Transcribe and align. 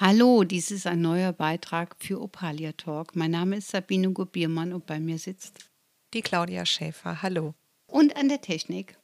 Hallo, 0.00 0.44
dies 0.44 0.70
ist 0.70 0.86
ein 0.86 1.00
neuer 1.00 1.32
Beitrag 1.32 1.96
für 1.98 2.20
Opalia 2.22 2.70
Talk. 2.70 3.16
Mein 3.16 3.32
Name 3.32 3.56
ist 3.56 3.72
Sabine 3.72 4.12
Gubiermann 4.12 4.72
und 4.72 4.86
bei 4.86 5.00
mir 5.00 5.18
sitzt 5.18 5.68
die 6.14 6.20
Claudia 6.20 6.64
Schäfer. 6.64 7.20
Hallo. 7.20 7.56
Und 7.88 8.14
an 8.14 8.28
der 8.28 8.40
Technik. 8.40 8.96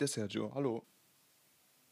Der 0.00 0.08
Sergio. 0.08 0.52
Hallo. 0.52 0.84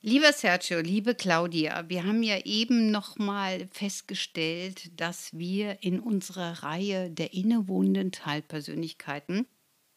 Lieber 0.01 0.33
Sergio, 0.33 0.81
liebe 0.81 1.15
Claudia, 1.15 1.89
wir 1.89 2.03
haben 2.03 2.25
ja 2.25 2.45
eben 2.45 2.91
noch 2.91 3.19
mal 3.19 3.69
festgestellt, 3.69 4.91
dass 5.01 5.33
wir 5.39 5.85
in 5.85 6.01
unserer 6.01 6.65
Reihe 6.65 7.11
der 7.11 7.35
innewohnenden 7.35 8.11
Teilpersönlichkeiten 8.11 9.47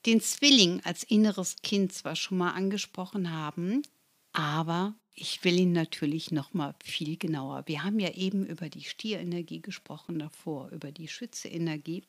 den 0.06 0.22
Zwilling 0.22 0.80
als 0.84 1.02
inneres 1.02 1.56
Kind 1.64 1.92
zwar 1.92 2.16
schon 2.16 2.38
mal 2.38 2.52
angesprochen 2.52 3.32
haben, 3.32 3.82
aber 4.38 4.94
ich 5.14 5.44
will 5.44 5.58
ihn 5.58 5.72
natürlich 5.72 6.30
noch 6.30 6.54
mal 6.54 6.76
viel 6.84 7.18
genauer. 7.18 7.64
Wir 7.66 7.84
haben 7.84 8.00
ja 8.00 8.12
eben 8.12 8.46
über 8.46 8.70
die 8.70 8.84
Stierenergie 8.84 9.62
gesprochen 9.62 10.20
davor, 10.20 10.70
über 10.70 10.92
die 10.92 11.08
Schütze-Energie. 11.08 12.04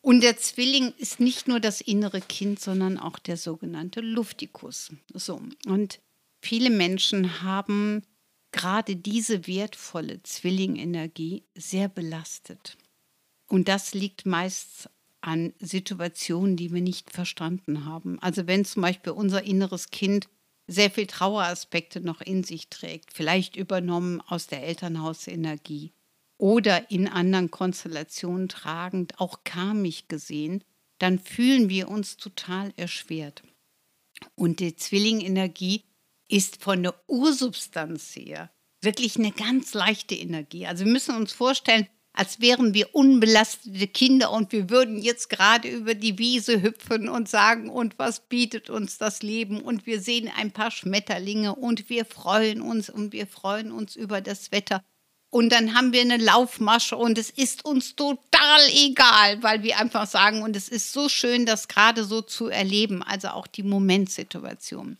Und 0.00 0.22
der 0.22 0.36
Zwilling 0.36 0.92
ist 0.98 1.20
nicht 1.20 1.46
nur 1.46 1.60
das 1.60 1.80
innere 1.80 2.20
Kind, 2.20 2.58
sondern 2.58 2.98
auch 2.98 3.20
der 3.20 3.36
sogenannte 3.36 4.00
Luftikus. 4.00 4.92
So. 5.14 5.40
Und 5.66 6.00
viele 6.42 6.70
Menschen 6.70 7.40
haben 7.40 8.02
gerade 8.50 8.96
diese 8.96 9.46
wertvolle 9.46 10.20
Zwillingenergie 10.24 11.44
sehr 11.54 11.88
belastet. 11.88 12.76
Und 13.46 13.68
das 13.68 13.94
liegt 13.94 14.26
meist 14.26 14.90
an 15.20 15.52
Situationen, 15.60 16.56
die 16.56 16.72
wir 16.72 16.82
nicht 16.82 17.12
verstanden 17.12 17.84
haben. 17.84 18.18
Also 18.18 18.48
wenn 18.48 18.64
zum 18.64 18.82
Beispiel 18.82 19.12
unser 19.12 19.44
inneres 19.44 19.90
Kind 19.90 20.28
sehr 20.68 20.90
viel 20.90 21.06
Traueraspekte 21.06 22.00
noch 22.00 22.20
in 22.20 22.44
sich 22.44 22.68
trägt, 22.68 23.12
vielleicht 23.12 23.56
übernommen 23.56 24.20
aus 24.20 24.46
der 24.46 24.62
Elternhausenergie 24.62 25.92
oder 26.36 26.90
in 26.90 27.08
anderen 27.08 27.50
Konstellationen 27.50 28.48
tragend, 28.48 29.18
auch 29.18 29.42
karmisch 29.42 30.06
gesehen, 30.06 30.62
dann 30.98 31.18
fühlen 31.18 31.68
wir 31.68 31.88
uns 31.88 32.16
total 32.16 32.72
erschwert. 32.76 33.42
Und 34.34 34.60
die 34.60 34.76
Zwillingenergie 34.76 35.84
ist 36.28 36.62
von 36.62 36.82
der 36.82 36.94
Ursubstanz 37.08 38.14
her 38.14 38.50
wirklich 38.82 39.16
eine 39.16 39.32
ganz 39.32 39.74
leichte 39.74 40.14
Energie. 40.14 40.66
Also 40.66 40.84
wir 40.84 40.92
müssen 40.92 41.16
uns 41.16 41.32
vorstellen, 41.32 41.88
als 42.12 42.40
wären 42.40 42.74
wir 42.74 42.94
unbelastete 42.94 43.86
Kinder 43.86 44.32
und 44.32 44.50
wir 44.52 44.70
würden 44.70 44.98
jetzt 44.98 45.28
gerade 45.28 45.68
über 45.68 45.94
die 45.94 46.18
Wiese 46.18 46.62
hüpfen 46.62 47.08
und 47.08 47.28
sagen, 47.28 47.70
und 47.70 47.98
was 47.98 48.20
bietet 48.20 48.70
uns 48.70 48.98
das 48.98 49.22
Leben? 49.22 49.60
Und 49.60 49.86
wir 49.86 50.00
sehen 50.00 50.30
ein 50.36 50.50
paar 50.50 50.70
Schmetterlinge 50.70 51.54
und 51.54 51.88
wir 51.88 52.04
freuen 52.04 52.60
uns 52.60 52.90
und 52.90 53.12
wir 53.12 53.26
freuen 53.26 53.70
uns 53.70 53.94
über 53.94 54.20
das 54.20 54.50
Wetter. 54.50 54.82
Und 55.30 55.50
dann 55.50 55.74
haben 55.74 55.92
wir 55.92 56.00
eine 56.00 56.16
Laufmasche 56.16 56.96
und 56.96 57.18
es 57.18 57.28
ist 57.28 57.64
uns 57.64 57.94
total 57.94 58.60
egal, 58.72 59.42
weil 59.42 59.62
wir 59.62 59.78
einfach 59.78 60.06
sagen, 60.06 60.42
und 60.42 60.56
es 60.56 60.68
ist 60.68 60.92
so 60.92 61.08
schön, 61.08 61.44
das 61.44 61.68
gerade 61.68 62.04
so 62.04 62.22
zu 62.22 62.48
erleben, 62.48 63.02
also 63.02 63.28
auch 63.28 63.46
die 63.46 63.62
Momentsituation. 63.62 64.96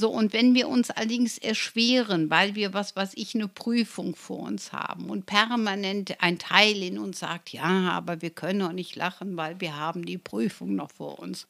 So, 0.00 0.10
und 0.10 0.32
wenn 0.32 0.54
wir 0.54 0.68
uns 0.68 0.90
allerdings 0.90 1.38
erschweren, 1.38 2.30
weil 2.30 2.54
wir, 2.54 2.72
was 2.72 2.94
weiß 2.94 3.14
ich, 3.16 3.34
eine 3.34 3.48
Prüfung 3.48 4.14
vor 4.14 4.38
uns 4.38 4.72
haben 4.72 5.10
und 5.10 5.26
permanent 5.26 6.22
ein 6.22 6.38
Teil 6.38 6.80
in 6.84 7.00
uns 7.00 7.18
sagt, 7.18 7.52
ja, 7.52 7.90
aber 7.90 8.22
wir 8.22 8.30
können 8.30 8.60
doch 8.60 8.72
nicht 8.72 8.94
lachen, 8.94 9.36
weil 9.36 9.60
wir 9.60 9.76
haben 9.76 10.06
die 10.06 10.16
Prüfung 10.16 10.76
noch 10.76 10.92
vor 10.92 11.18
uns. 11.18 11.48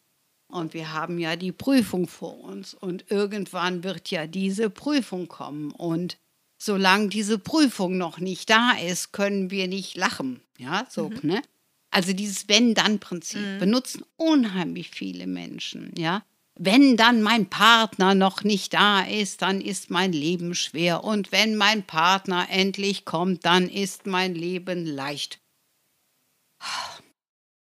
Und 0.50 0.72
wir 0.72 0.94
haben 0.94 1.18
ja 1.18 1.36
die 1.36 1.52
Prüfung 1.52 2.08
vor 2.08 2.40
uns 2.40 2.72
und 2.72 3.10
irgendwann 3.10 3.84
wird 3.84 4.10
ja 4.10 4.26
diese 4.26 4.70
Prüfung 4.70 5.28
kommen 5.28 5.70
und 5.72 6.16
solange 6.56 7.08
diese 7.08 7.38
Prüfung 7.38 7.98
noch 7.98 8.18
nicht 8.18 8.48
da 8.48 8.72
ist, 8.72 9.12
können 9.12 9.50
wir 9.50 9.68
nicht 9.68 9.94
lachen. 9.94 10.40
Ja, 10.56 10.86
so, 10.88 11.10
mhm. 11.10 11.20
ne? 11.22 11.42
Also 11.90 12.14
dieses 12.14 12.48
Wenn-Dann-Prinzip 12.48 13.42
mhm. 13.42 13.58
benutzen 13.58 14.04
unheimlich 14.16 14.88
viele 14.88 15.26
Menschen, 15.26 15.92
ja 15.98 16.22
wenn 16.58 16.96
dann 16.96 17.22
mein 17.22 17.48
Partner 17.48 18.14
noch 18.14 18.42
nicht 18.42 18.74
da 18.74 19.02
ist, 19.02 19.42
dann 19.42 19.60
ist 19.60 19.90
mein 19.90 20.12
Leben 20.12 20.54
schwer. 20.54 21.04
Und 21.04 21.32
wenn 21.32 21.56
mein 21.56 21.86
Partner 21.86 22.48
endlich 22.50 23.04
kommt, 23.04 23.46
dann 23.46 23.68
ist 23.68 24.06
mein 24.06 24.34
Leben 24.34 24.84
leicht. 24.84 25.40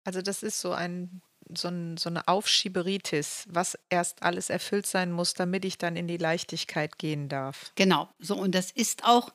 Also 0.04 0.22
das 0.22 0.44
ist 0.44 0.60
so 0.60 0.72
ein 0.72 1.22
so, 1.56 1.70
ein, 1.70 1.96
so 1.96 2.10
eine 2.10 2.28
Aufschieberitis, 2.28 3.46
was 3.48 3.78
erst 3.90 4.22
alles 4.22 4.50
erfüllt 4.50 4.86
sein 4.86 5.14
muss, 5.14 5.34
damit 5.34 5.64
ich 5.64 5.78
dann 5.78 5.96
in 5.96 6.08
die 6.08 6.18
Leichtigkeit 6.18 6.98
gehen 6.98 7.30
darf. 7.30 7.72
Genau, 7.76 8.10
so 8.20 8.36
und 8.36 8.54
das 8.54 8.72
ist 8.72 9.06
auch 9.06 9.32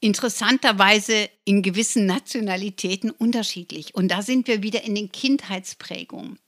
interessanterweise 0.00 1.28
in 1.44 1.62
gewissen 1.62 2.06
Nationalitäten 2.06 3.10
unterschiedlich. 3.10 3.94
Und 3.94 4.08
da 4.08 4.22
sind 4.22 4.46
wir 4.46 4.62
wieder 4.62 4.82
in 4.82 4.94
den 4.94 5.12
Kindheitsprägungen 5.12 6.38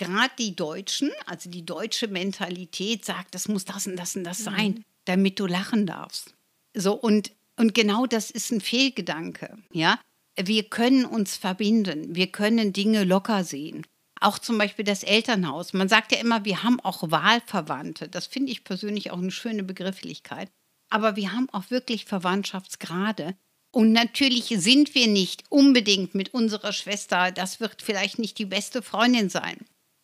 gerade 0.00 0.32
die 0.38 0.56
Deutschen, 0.56 1.10
also 1.26 1.50
die 1.50 1.64
deutsche 1.64 2.08
Mentalität 2.08 3.04
sagt, 3.04 3.34
das 3.34 3.46
muss 3.46 3.66
das 3.66 3.86
und 3.86 3.96
das 3.96 4.16
und 4.16 4.24
das 4.24 4.40
mhm. 4.40 4.44
sein, 4.44 4.84
damit 5.04 5.38
du 5.38 5.46
lachen 5.46 5.86
darfst. 5.86 6.34
So 6.74 6.94
und 6.94 7.32
und 7.56 7.74
genau 7.74 8.06
das 8.06 8.30
ist 8.30 8.50
ein 8.50 8.62
Fehlgedanke, 8.62 9.58
ja. 9.70 10.00
Wir 10.42 10.62
können 10.62 11.04
uns 11.04 11.36
verbinden, 11.36 12.14
wir 12.14 12.28
können 12.28 12.72
Dinge 12.72 13.04
locker 13.04 13.44
sehen. 13.44 13.86
Auch 14.18 14.38
zum 14.38 14.56
Beispiel 14.56 14.84
das 14.84 15.02
Elternhaus. 15.02 15.74
Man 15.74 15.88
sagt 15.88 16.12
ja 16.12 16.18
immer, 16.18 16.46
wir 16.46 16.62
haben 16.62 16.80
auch 16.80 17.10
Wahlverwandte. 17.10 18.08
Das 18.08 18.26
finde 18.26 18.52
ich 18.52 18.64
persönlich 18.64 19.10
auch 19.10 19.18
eine 19.18 19.30
schöne 19.30 19.62
Begrifflichkeit. 19.62 20.50
Aber 20.88 21.16
wir 21.16 21.32
haben 21.32 21.50
auch 21.50 21.70
wirklich 21.70 22.06
Verwandtschaftsgrade. 22.06 23.34
Und 23.72 23.92
natürlich 23.92 24.46
sind 24.56 24.94
wir 24.94 25.06
nicht 25.06 25.44
unbedingt 25.50 26.14
mit 26.14 26.32
unserer 26.32 26.72
Schwester, 26.72 27.30
das 27.30 27.60
wird 27.60 27.82
vielleicht 27.82 28.18
nicht 28.18 28.38
die 28.38 28.46
beste 28.46 28.82
Freundin 28.82 29.28
sein. 29.28 29.58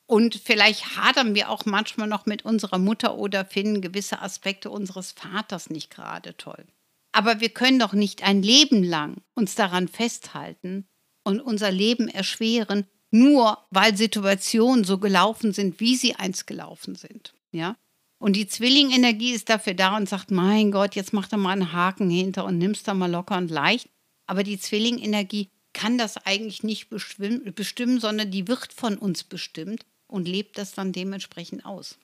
Und 0.06 0.36
vielleicht 0.36 0.96
hadern 0.96 1.34
wir 1.34 1.50
auch 1.50 1.64
manchmal 1.64 2.06
noch 2.06 2.26
mit 2.26 2.44
unserer 2.44 2.78
Mutter 2.78 3.16
oder 3.16 3.44
finden 3.44 3.80
gewisse 3.80 4.22
Aspekte 4.22 4.70
unseres 4.70 5.12
Vaters 5.12 5.68
nicht 5.68 5.90
gerade 5.90 6.36
toll. 6.36 6.64
Aber 7.12 7.40
wir 7.40 7.48
können 7.48 7.80
doch 7.80 7.92
nicht 7.92 8.22
ein 8.22 8.42
Leben 8.42 8.84
lang 8.84 9.16
uns 9.34 9.56
daran 9.56 9.88
festhalten 9.88 10.86
und 11.24 11.40
unser 11.40 11.72
Leben 11.72 12.08
erschweren, 12.08 12.86
nur 13.10 13.58
weil 13.70 13.96
Situationen 13.96 14.84
so 14.84 14.98
gelaufen 14.98 15.52
sind, 15.52 15.80
wie 15.80 15.96
sie 15.96 16.14
einst 16.14 16.46
gelaufen 16.46 16.94
sind. 16.94 17.34
Ja? 17.50 17.76
Und 18.18 18.34
die 18.34 18.46
Zwillingenergie 18.46 19.32
ist 19.32 19.48
dafür 19.48 19.74
da 19.74 19.96
und 19.96 20.08
sagt, 20.08 20.30
mein 20.30 20.70
Gott, 20.70 20.94
jetzt 20.94 21.12
mach 21.12 21.26
da 21.26 21.36
mal 21.36 21.50
einen 21.50 21.72
Haken 21.72 22.10
hinter 22.10 22.44
und 22.44 22.58
nimmst 22.58 22.86
da 22.86 22.94
mal 22.94 23.10
locker 23.10 23.38
und 23.38 23.50
leicht. 23.50 23.88
Aber 24.26 24.44
die 24.44 24.58
Zwillingenergie 24.58 25.50
kann 25.72 25.98
das 25.98 26.16
eigentlich 26.26 26.62
nicht 26.62 26.88
bestimmen, 26.90 28.00
sondern 28.00 28.30
die 28.30 28.46
wird 28.46 28.72
von 28.72 28.98
uns 28.98 29.24
bestimmt 29.24 29.84
und 30.06 30.28
lebt 30.28 30.58
das 30.58 30.72
dann 30.72 30.92
dementsprechend 30.92 31.64
aus. 31.64 31.98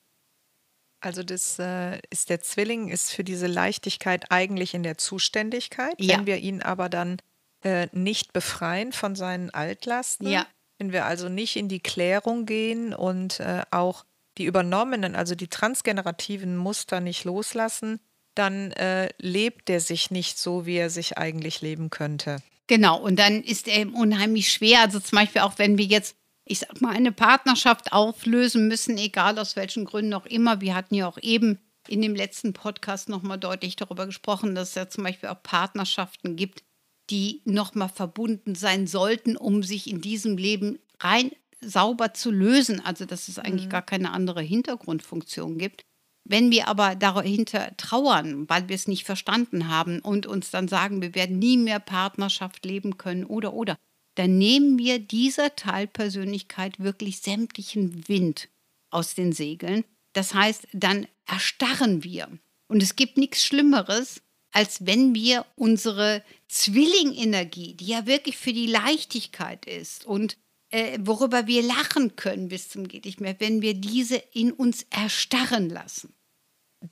Also 1.00 1.22
das 1.24 1.58
äh, 1.58 2.00
ist 2.10 2.30
der 2.30 2.40
Zwilling 2.40 2.88
ist 2.88 3.10
für 3.10 3.24
diese 3.24 3.48
Leichtigkeit 3.48 4.30
eigentlich 4.30 4.72
in 4.74 4.84
der 4.84 4.98
Zuständigkeit. 4.98 5.94
Ja. 5.98 6.16
Wenn 6.16 6.26
wir 6.26 6.38
ihn 6.38 6.62
aber 6.62 6.88
dann 6.88 7.18
äh, 7.62 7.88
nicht 7.92 8.32
befreien 8.32 8.92
von 8.92 9.16
seinen 9.16 9.50
Altlasten, 9.50 10.28
ja. 10.28 10.46
wenn 10.78 10.92
wir 10.92 11.04
also 11.04 11.28
nicht 11.28 11.56
in 11.56 11.68
die 11.68 11.80
Klärung 11.80 12.46
gehen 12.46 12.94
und 12.94 13.40
äh, 13.40 13.62
auch 13.72 14.04
die 14.38 14.44
übernommenen, 14.44 15.16
also 15.16 15.34
die 15.34 15.48
transgenerativen 15.48 16.56
Muster 16.56 17.00
nicht 17.00 17.24
loslassen, 17.24 18.00
dann 18.34 18.70
äh, 18.72 19.10
lebt 19.18 19.68
er 19.68 19.80
sich 19.80 20.10
nicht 20.10 20.38
so, 20.38 20.66
wie 20.66 20.76
er 20.76 20.88
sich 20.88 21.18
eigentlich 21.18 21.60
leben 21.60 21.90
könnte. 21.90 22.42
Genau, 22.68 22.98
und 22.98 23.18
dann 23.18 23.42
ist 23.42 23.68
er 23.68 23.92
unheimlich 23.92 24.50
schwer. 24.50 24.80
Also 24.80 25.00
zum 25.00 25.18
Beispiel 25.18 25.42
auch, 25.42 25.58
wenn 25.58 25.76
wir 25.78 25.84
jetzt 25.84 26.16
ich 26.44 26.58
sag 26.58 26.80
mal, 26.80 26.94
eine 26.94 27.12
Partnerschaft 27.12 27.92
auflösen 27.92 28.68
müssen, 28.68 28.98
egal 28.98 29.38
aus 29.38 29.56
welchen 29.56 29.84
Gründen 29.84 30.14
auch 30.14 30.26
immer. 30.26 30.60
Wir 30.60 30.74
hatten 30.74 30.94
ja 30.94 31.06
auch 31.06 31.18
eben 31.20 31.58
in 31.88 32.02
dem 32.02 32.14
letzten 32.14 32.52
Podcast 32.52 33.08
nochmal 33.08 33.38
deutlich 33.38 33.76
darüber 33.76 34.06
gesprochen, 34.06 34.54
dass 34.54 34.70
es 34.70 34.74
ja 34.74 34.88
zum 34.88 35.04
Beispiel 35.04 35.28
auch 35.28 35.42
Partnerschaften 35.42 36.36
gibt, 36.36 36.62
die 37.10 37.42
nochmal 37.44 37.88
verbunden 37.88 38.54
sein 38.54 38.86
sollten, 38.86 39.36
um 39.36 39.62
sich 39.62 39.90
in 39.90 40.00
diesem 40.00 40.36
Leben 40.36 40.78
rein 41.00 41.32
sauber 41.60 42.14
zu 42.14 42.30
lösen. 42.30 42.80
Also 42.84 43.04
dass 43.04 43.28
es 43.28 43.38
eigentlich 43.38 43.66
mhm. 43.66 43.70
gar 43.70 43.82
keine 43.82 44.12
andere 44.12 44.42
Hintergrundfunktion 44.42 45.58
gibt. 45.58 45.84
Wenn 46.24 46.52
wir 46.52 46.68
aber 46.68 46.94
dahinter 46.94 47.76
trauern, 47.76 48.48
weil 48.48 48.68
wir 48.68 48.76
es 48.76 48.86
nicht 48.86 49.04
verstanden 49.04 49.68
haben 49.68 49.98
und 49.98 50.26
uns 50.26 50.50
dann 50.50 50.68
sagen, 50.68 51.02
wir 51.02 51.16
werden 51.16 51.40
nie 51.40 51.56
mehr 51.56 51.80
Partnerschaft 51.80 52.64
leben 52.64 52.96
können 52.96 53.24
oder 53.24 53.52
oder, 53.54 53.76
dann 54.14 54.38
nehmen 54.38 54.78
wir 54.78 54.98
dieser 54.98 55.56
Teilpersönlichkeit 55.56 56.78
wirklich 56.80 57.20
sämtlichen 57.20 58.08
Wind 58.08 58.48
aus 58.90 59.14
den 59.14 59.32
Segeln. 59.32 59.84
Das 60.12 60.34
heißt, 60.34 60.68
dann 60.72 61.06
erstarren 61.26 62.04
wir. 62.04 62.28
Und 62.68 62.82
es 62.82 62.96
gibt 62.96 63.16
nichts 63.16 63.44
Schlimmeres, 63.44 64.22
als 64.50 64.84
wenn 64.86 65.14
wir 65.14 65.46
unsere 65.56 66.22
Zwillingenergie, 66.48 67.74
die 67.74 67.86
ja 67.86 68.06
wirklich 68.06 68.36
für 68.36 68.52
die 68.52 68.66
Leichtigkeit 68.66 69.64
ist 69.64 70.04
und 70.04 70.36
äh, 70.70 70.98
worüber 71.00 71.46
wir 71.46 71.62
lachen 71.62 72.16
können 72.16 72.48
bis 72.48 72.68
zum 72.68 72.88
geht 72.88 73.04
nicht 73.04 73.20
mehr, 73.20 73.38
wenn 73.38 73.62
wir 73.62 73.74
diese 73.74 74.16
in 74.16 74.52
uns 74.52 74.86
erstarren 74.90 75.68
lassen. 75.68 76.14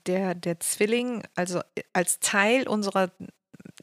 Der, 0.07 0.35
der 0.35 0.59
Zwilling, 0.59 1.23
also 1.35 1.59
äh, 1.75 1.83
als 1.93 2.19
Teil 2.19 2.67
unserer, 2.67 3.11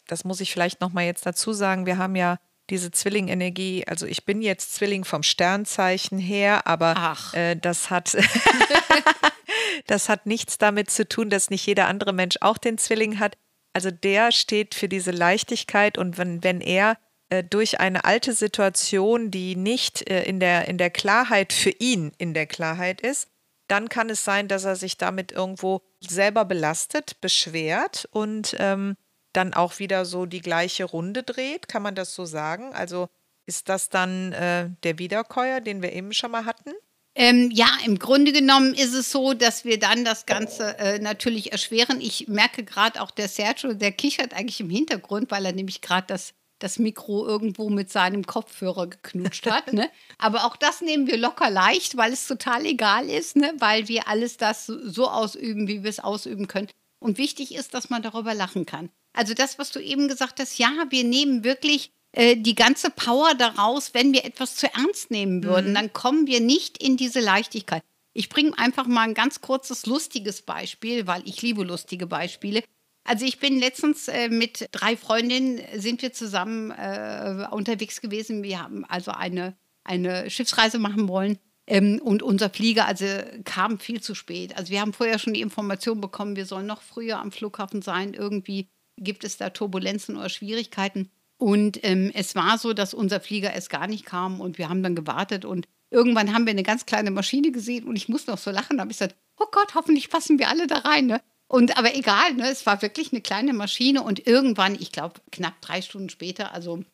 das 0.07 0.25
muss 0.25 0.41
ich 0.41 0.53
vielleicht 0.53 0.81
nochmal 0.81 1.05
jetzt 1.05 1.27
dazu 1.27 1.53
sagen, 1.53 1.87
wir 1.87 1.99
haben 1.99 2.17
ja 2.17 2.39
diese 2.71 2.91
Zwillingenergie, 2.91 3.85
also 3.87 4.07
ich 4.07 4.25
bin 4.25 4.43
jetzt 4.43 4.75
Zwilling 4.75 5.05
vom 5.05 5.23
Sternzeichen 5.23 6.19
her, 6.19 6.67
aber 6.67 7.17
äh, 7.33 7.57
das 7.57 7.91
hat 7.91 8.17
das 9.87 10.09
hat 10.09 10.27
nichts 10.27 10.59
damit 10.59 10.91
zu 10.91 11.09
tun, 11.09 11.31
dass 11.31 11.51
nicht 11.51 11.67
jeder 11.67 11.89
andere 11.89 12.13
Mensch 12.13 12.37
auch 12.41 12.59
den 12.59 12.79
Zwilling 12.79 13.19
hat. 13.19 13.37
Also 13.73 13.91
der 13.91 14.33
steht 14.33 14.75
für 14.75 14.89
diese 14.89 15.11
Leichtigkeit 15.11 15.99
und 15.99 16.19
wenn, 16.19 16.43
wenn 16.43 16.61
er 16.61 16.99
äh, 17.31 17.45
durch 17.45 17.81
eine 17.81 18.05
alte 18.05 18.33
Situation, 18.33 19.31
die 19.31 19.57
nicht 19.57 20.09
äh, 20.09 20.25
in, 20.25 20.41
der, 20.41 20.69
in 20.69 20.79
der 20.79 20.91
Klarheit 20.91 21.53
für 21.53 21.71
ihn 21.71 22.13
in 22.19 22.35
der 22.35 22.47
Klarheit 22.47 23.01
ist, 23.01 23.29
dann 23.69 23.89
kann 23.89 24.09
es 24.09 24.25
sein, 24.25 24.49
dass 24.49 24.65
er 24.65 24.77
sich 24.77 24.97
damit 24.97 25.31
irgendwo 25.33 25.83
selber 26.01 26.45
belastet, 26.47 27.21
beschwert 27.21 28.09
und 28.13 28.57
ähm, 28.59 28.97
dann 29.39 29.55
auch 29.55 29.79
wieder 29.79 30.05
so 30.05 30.27
die 30.27 30.41
gleiche 30.41 30.85
Runde 30.85 31.23
dreht. 31.23 31.69
Kann 31.69 31.83
man 31.83 31.95
das 31.95 32.15
so 32.15 32.25
sagen? 32.25 32.75
Also 32.75 33.09
ist 33.47 33.69
das 33.69 33.89
dann 33.89 34.33
äh, 34.33 34.69
der 34.83 34.99
Wiederkäuer, 34.99 35.61
den 35.61 35.81
wir 35.81 35.93
eben 35.93 36.13
schon 36.13 36.33
mal 36.33 36.45
hatten? 36.45 36.73
Ähm, 37.15 37.51
ja, 37.53 37.69
im 37.87 37.99
Grunde 37.99 38.33
genommen 38.33 38.75
ist 38.75 38.95
es 38.95 39.11
so, 39.11 39.35
dass 39.35 39.65
wir 39.65 39.79
dann 39.79 40.05
das 40.05 40.27
Ganze 40.27 40.77
äh, 40.79 40.99
natürlich 40.99 41.53
erschweren. 41.53 42.01
Ich 42.01 42.29
merke 42.29 42.65
gerade 42.65 43.01
auch 43.01 43.11
der 43.11 43.29
Sergio, 43.29 43.75
der 43.75 43.93
kichert 43.93 44.35
eigentlich 44.35 44.61
im 44.61 44.71
Hintergrund, 44.71 45.31
weil 45.31 45.47
er 45.47 45.53
nämlich 45.53 45.81
gerade 45.81 46.07
das, 46.09 46.35
das 46.59 46.79
Mikro 46.79 47.27
irgendwo 47.27 47.71
mit 47.71 47.91
seinem 47.91 48.27
Kopfhörer 48.27 48.89
geknutscht 48.89 49.51
hat. 49.51 49.73
ne? 49.73 49.89
Aber 50.19 50.45
auch 50.45 50.57
das 50.57 50.81
nehmen 50.81 51.07
wir 51.07 51.17
locker 51.17 51.49
leicht, 51.49 51.97
weil 51.97 52.13
es 52.13 52.27
total 52.27 52.67
egal 52.67 53.09
ist, 53.09 53.37
ne? 53.37 53.53
weil 53.59 53.89
wir 53.89 54.09
alles 54.09 54.37
das 54.37 54.67
so 54.67 55.09
ausüben, 55.09 55.69
wie 55.69 55.83
wir 55.83 55.91
es 55.91 56.01
ausüben 56.01 56.49
können. 56.49 56.69
Und 57.01 57.19
wichtig 57.19 57.55
ist, 57.55 57.75
dass 57.75 57.91
man 57.91 58.03
darüber 58.03 58.35
lachen 58.35 58.67
kann. 58.67 58.91
Also 59.19 59.35
das, 59.35 59.59
was 59.59 59.73
du 59.73 59.81
eben 59.81 60.07
gesagt 60.07 60.39
hast, 60.39 60.59
ja, 60.59 60.71
wir 60.91 61.03
nehmen 61.03 61.43
wirklich 61.43 61.91
äh, 62.13 62.37
die 62.37 62.55
ganze 62.55 62.89
Power 62.89 63.35
daraus, 63.35 63.93
wenn 63.93 64.13
wir 64.13 64.25
etwas 64.25 64.55
zu 64.55 64.73
ernst 64.73 65.11
nehmen 65.11 65.43
würden. 65.43 65.71
Mhm. 65.71 65.75
Dann 65.75 65.93
kommen 65.93 66.29
wir 66.29 66.39
nicht 66.39 66.81
in 66.81 66.97
diese 66.97 67.19
Leichtigkeit. 67.19 67.83
Ich 68.13 68.29
bringe 68.29 68.57
einfach 68.57 68.87
mal 68.87 69.01
ein 69.01 69.15
ganz 69.15 69.41
kurzes, 69.41 69.87
lustiges 69.87 70.43
Beispiel, 70.43 71.09
weil 71.09 71.23
ich 71.25 71.43
liebe 71.43 71.65
lustige 71.65 72.07
Beispiele. 72.07 72.63
Also 73.03 73.25
ich 73.25 73.41
bin 73.41 73.59
letztens 73.59 74.07
äh, 74.07 74.29
mit 74.29 74.69
drei 74.71 74.97
Freundinnen, 74.97 75.63
sind 75.75 76.01
wir 76.01 76.13
zusammen 76.13 76.71
äh, 76.71 77.45
unterwegs 77.51 78.01
gewesen. 78.01 78.45
Wir 78.45 78.63
haben 78.63 78.85
also 78.85 79.11
eine, 79.11 79.57
eine 79.83 80.31
Schiffsreise 80.31 80.79
machen 80.79 81.09
wollen. 81.09 81.41
Ähm, 81.67 82.01
und 82.05 82.23
unser 82.23 82.51
Flieger 82.51 82.87
also 82.87 83.05
kam 83.43 83.81
viel 83.81 84.01
zu 84.01 84.15
spät. 84.15 84.57
Also 84.57 84.71
wir 84.71 84.81
haben 84.81 84.93
vorher 84.93 85.19
schon 85.19 85.35
die 85.35 85.41
Information 85.41 86.01
bekommen, 86.01 86.37
wir 86.37 86.47
sollen 86.47 86.67
noch 86.67 86.83
früher 86.83 87.19
am 87.19 87.33
Flughafen 87.33 87.83
sein. 87.83 88.15
Irgendwie 88.15 88.69
gibt 88.99 89.25
es 89.25 89.37
da 89.37 89.51
Turbulenzen 89.51 90.17
oder 90.17 90.29
Schwierigkeiten. 90.29 91.11
Und 91.39 91.85
ähm, 91.85 92.11
es 92.15 92.35
war 92.35 92.59
so, 92.59 92.73
dass 92.73 92.95
unser 92.95 93.21
Flieger 93.21 93.53
erst 93.53 93.71
gar 93.71 93.87
nicht 93.87 94.05
kam 94.05 94.41
und 94.41 94.59
wir 94.59 94.69
haben 94.69 94.83
dann 94.83 94.97
gewartet 94.97 95.45
und 95.45 95.69
irgendwann 95.91 96.35
haben 96.35 96.47
wir 96.47 96.51
eine 96.51 96.65
ganz 96.65 96.85
kleine 96.85 97.11
Maschine 97.11 97.53
gesehen 97.53 97.87
und 97.87 97.97
ich 97.97 98.09
musste 98.09 98.33
noch 98.33 98.39
so 98.39 98.51
lachen. 98.51 98.77
Da 98.77 98.83
habe 98.83 98.91
ich 98.91 98.99
gesagt, 98.99 99.17
oh 99.39 99.47
Gott, 99.53 99.75
hoffentlich 99.75 100.11
passen 100.11 100.39
wir 100.39 100.49
alle 100.49 100.67
da 100.67 100.79
rein. 100.79 101.07
Ne? 101.07 101.21
Und 101.47 101.79
aber 101.79 101.95
egal, 101.95 102.35
ne? 102.35 102.49
es 102.51 102.67
war 102.67 102.83
wirklich 102.83 103.13
eine 103.13 103.21
kleine 103.21 103.53
Maschine 103.53 104.03
und 104.03 104.27
irgendwann, 104.27 104.75
ich 104.75 104.91
glaube 104.91 105.21
knapp 105.31 105.61
drei 105.61 105.81
Stunden 105.81 106.11
später, 106.11 106.53
also 106.53 106.85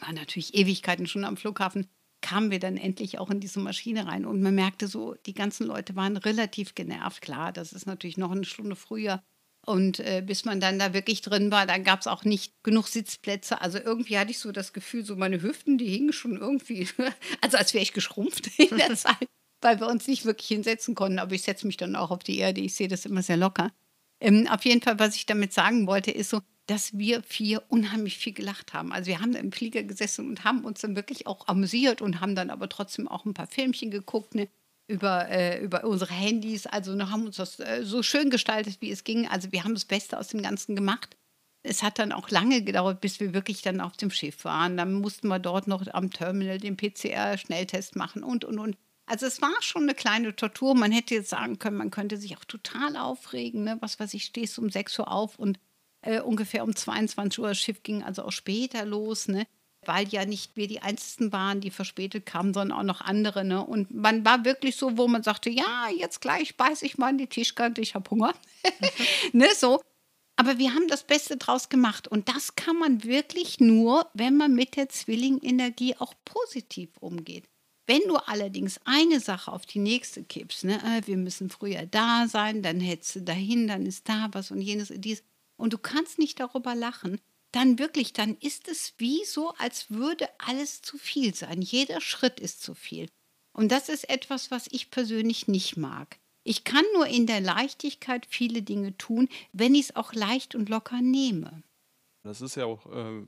waren 0.00 0.16
natürlich 0.16 0.54
Ewigkeiten 0.54 1.06
schon 1.06 1.24
am 1.24 1.36
Flughafen, 1.36 1.86
kamen 2.20 2.50
wir 2.50 2.58
dann 2.58 2.76
endlich 2.76 3.18
auch 3.18 3.30
in 3.30 3.38
diese 3.38 3.60
Maschine 3.60 4.06
rein 4.06 4.26
und 4.26 4.42
man 4.42 4.56
merkte 4.56 4.88
so, 4.88 5.14
die 5.26 5.34
ganzen 5.34 5.66
Leute 5.66 5.94
waren 5.94 6.16
relativ 6.16 6.74
genervt. 6.74 7.22
Klar, 7.22 7.52
das 7.52 7.72
ist 7.72 7.86
natürlich 7.86 8.16
noch 8.16 8.32
eine 8.32 8.44
Stunde 8.44 8.74
früher 8.74 9.22
und 9.66 10.00
äh, 10.00 10.22
bis 10.24 10.44
man 10.44 10.60
dann 10.60 10.78
da 10.78 10.92
wirklich 10.92 11.22
drin 11.22 11.50
war, 11.50 11.66
dann 11.66 11.84
gab 11.84 12.00
es 12.00 12.06
auch 12.06 12.24
nicht 12.24 12.52
genug 12.62 12.86
Sitzplätze. 12.86 13.60
Also 13.60 13.78
irgendwie 13.78 14.18
hatte 14.18 14.30
ich 14.30 14.38
so 14.38 14.52
das 14.52 14.72
Gefühl, 14.72 15.04
so 15.04 15.16
meine 15.16 15.42
Hüften, 15.42 15.78
die 15.78 15.86
hingen 15.86 16.12
schon 16.12 16.36
irgendwie, 16.36 16.88
also 17.40 17.56
als 17.56 17.74
wäre 17.74 17.82
ich 17.82 17.92
geschrumpft 17.92 18.50
in 18.58 18.76
der 18.76 18.94
Zeit, 18.96 19.28
weil 19.60 19.80
wir 19.80 19.88
uns 19.88 20.06
nicht 20.06 20.24
wirklich 20.24 20.48
hinsetzen 20.48 20.94
konnten. 20.94 21.18
Aber 21.18 21.34
ich 21.34 21.42
setze 21.42 21.66
mich 21.66 21.76
dann 21.76 21.96
auch 21.96 22.10
auf 22.10 22.22
die 22.22 22.38
Erde. 22.38 22.60
Ich 22.60 22.74
sehe 22.74 22.88
das 22.88 23.06
immer 23.06 23.22
sehr 23.22 23.36
locker. 23.36 23.72
Ähm, 24.20 24.46
auf 24.48 24.64
jeden 24.64 24.82
Fall, 24.82 24.98
was 24.98 25.16
ich 25.16 25.26
damit 25.26 25.52
sagen 25.52 25.86
wollte, 25.86 26.10
ist 26.10 26.30
so, 26.30 26.40
dass 26.66 26.96
wir 26.96 27.22
vier 27.22 27.62
unheimlich 27.68 28.16
viel 28.16 28.32
gelacht 28.32 28.72
haben. 28.72 28.92
Also 28.92 29.08
wir 29.08 29.20
haben 29.20 29.32
da 29.32 29.38
im 29.38 29.52
Flieger 29.52 29.82
gesessen 29.82 30.28
und 30.28 30.44
haben 30.44 30.64
uns 30.64 30.80
dann 30.80 30.96
wirklich 30.96 31.26
auch 31.26 31.48
amüsiert 31.48 32.00
und 32.00 32.20
haben 32.20 32.34
dann 32.34 32.50
aber 32.50 32.68
trotzdem 32.68 33.06
auch 33.06 33.24
ein 33.24 33.34
paar 33.34 33.46
Filmchen 33.46 33.90
geguckt. 33.90 34.34
Ne? 34.34 34.48
Über, 34.86 35.28
äh, 35.28 35.60
über 35.62 35.84
unsere 35.84 36.12
Handys. 36.12 36.66
Also 36.66 36.94
ne, 36.94 37.10
haben 37.10 37.26
uns 37.26 37.36
das 37.36 37.58
äh, 37.60 37.82
so 37.84 38.02
schön 38.02 38.30
gestaltet, 38.30 38.78
wie 38.80 38.90
es 38.90 39.04
ging. 39.04 39.28
Also 39.28 39.52
wir 39.52 39.64
haben 39.64 39.74
das 39.74 39.84
Beste 39.84 40.18
aus 40.18 40.28
dem 40.28 40.42
Ganzen 40.42 40.76
gemacht. 40.76 41.16
Es 41.62 41.82
hat 41.82 41.98
dann 41.98 42.12
auch 42.12 42.28
lange 42.30 42.62
gedauert, 42.62 43.00
bis 43.00 43.20
wir 43.20 43.32
wirklich 43.32 43.62
dann 43.62 43.80
auf 43.80 43.96
dem 43.96 44.10
Schiff 44.10 44.44
waren. 44.44 44.76
Dann 44.76 44.92
mussten 44.94 45.28
wir 45.28 45.38
dort 45.38 45.66
noch 45.66 45.86
am 45.92 46.10
Terminal 46.10 46.58
den 46.58 46.76
PCR-Schnelltest 46.76 47.96
machen 47.96 48.22
und, 48.22 48.44
und, 48.44 48.58
und. 48.58 48.76
Also 49.06 49.26
es 49.26 49.40
war 49.40 49.54
schon 49.60 49.84
eine 49.84 49.94
kleine 49.94 50.36
Tortur. 50.36 50.74
Man 50.74 50.92
hätte 50.92 51.14
jetzt 51.14 51.30
sagen 51.30 51.58
können, 51.58 51.76
man 51.76 51.90
könnte 51.90 52.16
sich 52.16 52.36
auch 52.36 52.44
total 52.44 52.96
aufregen. 52.96 53.64
Ne? 53.64 53.78
Was 53.80 53.98
weiß 53.98 54.12
ich, 54.14 54.24
stehst 54.24 54.58
um 54.58 54.70
6 54.70 54.98
Uhr 54.98 55.10
auf 55.10 55.38
und 55.38 55.58
äh, 56.02 56.20
ungefähr 56.20 56.64
um 56.64 56.76
22 56.76 57.38
Uhr 57.38 57.48
das 57.48 57.58
Schiff 57.58 57.82
ging 57.82 58.02
also 58.02 58.24
auch 58.24 58.32
später 58.32 58.84
los. 58.84 59.28
Ne? 59.28 59.46
Weil 59.86 60.08
ja 60.08 60.24
nicht 60.24 60.56
wir 60.56 60.66
die 60.66 60.82
Einzigen 60.82 61.32
waren, 61.32 61.60
die 61.60 61.70
verspätet 61.70 62.26
kamen, 62.26 62.54
sondern 62.54 62.78
auch 62.78 62.84
noch 62.84 63.00
andere. 63.00 63.44
Ne? 63.44 63.64
Und 63.64 63.92
man 63.94 64.24
war 64.24 64.44
wirklich 64.44 64.76
so, 64.76 64.96
wo 64.96 65.08
man 65.08 65.22
sagte, 65.22 65.50
ja, 65.50 65.88
jetzt 65.96 66.20
gleich 66.20 66.56
beiß 66.56 66.82
ich 66.82 66.98
mal 66.98 67.10
in 67.10 67.18
die 67.18 67.26
Tischkante, 67.26 67.80
ich 67.80 67.94
habe 67.94 68.10
Hunger. 68.10 68.34
ne, 69.32 69.48
so. 69.56 69.80
Aber 70.36 70.58
wir 70.58 70.74
haben 70.74 70.88
das 70.88 71.04
Beste 71.04 71.36
draus 71.36 71.68
gemacht. 71.68 72.08
Und 72.08 72.28
das 72.28 72.56
kann 72.56 72.76
man 72.76 73.04
wirklich 73.04 73.60
nur, 73.60 74.10
wenn 74.14 74.36
man 74.36 74.54
mit 74.54 74.76
der 74.76 74.88
Zwillingenergie 74.88 75.96
auch 75.98 76.14
positiv 76.24 76.90
umgeht. 76.98 77.44
Wenn 77.86 78.00
du 78.08 78.16
allerdings 78.16 78.80
eine 78.84 79.20
Sache 79.20 79.52
auf 79.52 79.66
die 79.66 79.78
nächste 79.78 80.24
kippst, 80.24 80.64
ne, 80.64 80.80
äh, 80.82 81.06
wir 81.06 81.16
müssen 81.16 81.50
früher 81.50 81.86
da 81.86 82.26
sein, 82.28 82.62
dann 82.62 82.80
du 82.80 83.22
dahin, 83.22 83.68
dann 83.68 83.84
ist 83.86 84.08
da 84.08 84.28
was 84.32 84.50
und 84.50 84.60
jenes 84.60 84.90
und 84.90 85.02
dies, 85.02 85.22
und 85.56 85.72
du 85.72 85.78
kannst 85.78 86.18
nicht 86.18 86.40
darüber 86.40 86.74
lachen, 86.74 87.20
dann 87.54 87.78
wirklich, 87.78 88.12
dann 88.12 88.36
ist 88.38 88.68
es 88.68 88.94
wie 88.98 89.24
so, 89.24 89.54
als 89.58 89.90
würde 89.90 90.28
alles 90.38 90.82
zu 90.82 90.98
viel 90.98 91.34
sein. 91.34 91.62
Jeder 91.62 92.00
Schritt 92.00 92.40
ist 92.40 92.62
zu 92.62 92.74
viel. 92.74 93.08
Und 93.52 93.70
das 93.70 93.88
ist 93.88 94.08
etwas, 94.10 94.50
was 94.50 94.66
ich 94.70 94.90
persönlich 94.90 95.46
nicht 95.46 95.76
mag. 95.76 96.18
Ich 96.42 96.64
kann 96.64 96.84
nur 96.94 97.06
in 97.06 97.26
der 97.26 97.40
Leichtigkeit 97.40 98.26
viele 98.26 98.62
Dinge 98.62 98.96
tun, 98.98 99.28
wenn 99.52 99.74
ich 99.74 99.82
es 99.82 99.96
auch 99.96 100.12
leicht 100.12 100.54
und 100.54 100.68
locker 100.68 101.00
nehme. 101.00 101.62
Das 102.22 102.40
ist 102.40 102.56
ja 102.56 102.66
auch, 102.66 102.86
äh, 102.86 103.22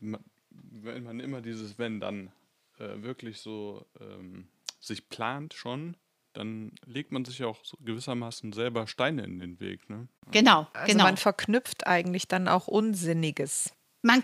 wenn 0.50 1.04
man 1.04 1.20
immer 1.20 1.40
dieses 1.40 1.78
Wenn 1.78 2.00
dann 2.00 2.32
äh, 2.78 3.02
wirklich 3.02 3.40
so 3.40 3.86
ähm, 4.00 4.48
sich 4.80 5.08
plant 5.08 5.54
schon, 5.54 5.96
dann 6.32 6.72
legt 6.84 7.12
man 7.12 7.24
sich 7.24 7.38
ja 7.38 7.46
auch 7.46 7.64
so 7.64 7.78
gewissermaßen 7.80 8.52
selber 8.52 8.86
Steine 8.86 9.24
in 9.24 9.38
den 9.38 9.60
Weg. 9.60 9.88
Ne? 9.88 10.08
Genau, 10.30 10.66
also 10.74 10.92
genau. 10.92 11.04
man 11.04 11.16
verknüpft 11.16 11.86
eigentlich 11.86 12.28
dann 12.28 12.48
auch 12.48 12.66
Unsinniges. 12.66 13.72
Man, 14.06 14.22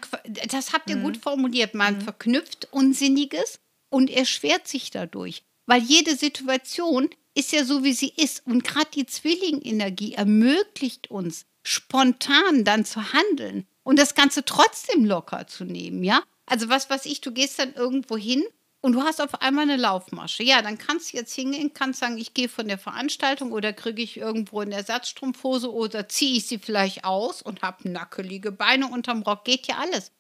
das 0.49 0.73
habt 0.73 0.89
ihr 0.89 0.97
mhm. 0.97 1.03
gut 1.03 1.17
formuliert. 1.17 1.75
Man 1.75 1.97
mhm. 1.97 2.01
verknüpft 2.03 2.69
Unsinniges 2.71 3.59
und 3.91 4.09
erschwert 4.09 4.69
sich 4.69 4.91
dadurch. 4.91 5.43
Weil 5.67 5.83
jede 5.83 6.17
Situation 6.17 7.11
ist 7.35 7.51
ja 7.51 7.65
so, 7.65 7.83
wie 7.83 7.93
sie 7.93 8.12
ist. 8.17 8.47
Und 8.47 8.62
gerade 8.62 8.91
die 8.95 9.07
Zwillingenergie 9.07 10.15
ermöglicht 10.15 11.11
uns, 11.11 11.47
spontan 11.65 12.65
dann 12.65 12.85
zu 12.85 13.12
handeln 13.12 13.67
und 13.83 13.99
das 13.99 14.15
Ganze 14.15 14.45
trotzdem 14.45 15.05
locker 15.05 15.49
zu 15.49 15.65
nehmen, 15.65 16.05
ja? 16.05 16.23
Also 16.47 16.69
was 16.69 16.89
weiß 16.89 17.07
ich, 17.07 17.21
du 17.21 17.33
gehst 17.33 17.59
dann 17.59 17.75
irgendwo 17.75 18.17
hin 18.17 18.45
und 18.83 18.95
du 18.95 19.03
hast 19.03 19.21
auf 19.21 19.41
einmal 19.41 19.62
eine 19.62 19.77
Laufmasche. 19.77 20.43
Ja, 20.43 20.61
dann 20.61 20.77
kannst 20.77 21.12
du 21.12 21.17
jetzt 21.17 21.33
hingehen, 21.33 21.73
kannst 21.73 22.01
sagen, 22.01 22.19
ich 22.19 22.35
gehe 22.35 22.49
von 22.49 22.67
der 22.67 22.79
Veranstaltung 22.79 23.53
oder 23.53 23.73
kriege 23.73 24.03
ich 24.03 24.17
irgendwo 24.17 24.61
eine 24.61 24.75
Ersatzstrumpfhose 24.75 25.73
oder 25.73 26.09
ziehe 26.09 26.37
ich 26.37 26.49
sie 26.49 26.59
vielleicht 26.59 27.05
aus 27.05 27.43
und 27.43 27.62
habe 27.62 27.89
nackelige 27.89 28.51
Beine 28.51 28.89
unterm 28.89 29.23
Rock. 29.23 29.45
Geht 29.45 29.69
ja 29.69 29.79
alles. 29.79 30.11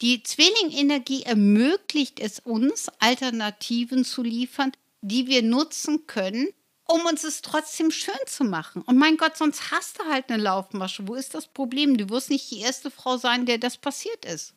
Die 0.00 0.22
Zwillingenergie 0.22 1.24
ermöglicht 1.24 2.18
es 2.18 2.38
uns, 2.40 2.88
Alternativen 2.98 4.06
zu 4.06 4.22
liefern, 4.22 4.72
die 5.02 5.26
wir 5.26 5.42
nutzen 5.42 6.06
können, 6.06 6.48
um 6.86 7.04
uns 7.04 7.24
es 7.24 7.42
trotzdem 7.42 7.90
schön 7.90 8.14
zu 8.26 8.44
machen. 8.44 8.80
Und 8.82 8.96
mein 8.96 9.18
Gott, 9.18 9.36
sonst 9.36 9.70
hast 9.70 10.00
du 10.00 10.04
halt 10.04 10.30
eine 10.30 10.42
Laufmasche. 10.42 11.06
Wo 11.06 11.14
ist 11.14 11.34
das 11.34 11.46
Problem? 11.46 11.98
Du 11.98 12.08
wirst 12.08 12.30
nicht 12.30 12.50
die 12.50 12.60
erste 12.60 12.90
Frau 12.90 13.18
sein, 13.18 13.44
der 13.44 13.58
das 13.58 13.76
passiert 13.76 14.24
ist. 14.24 14.54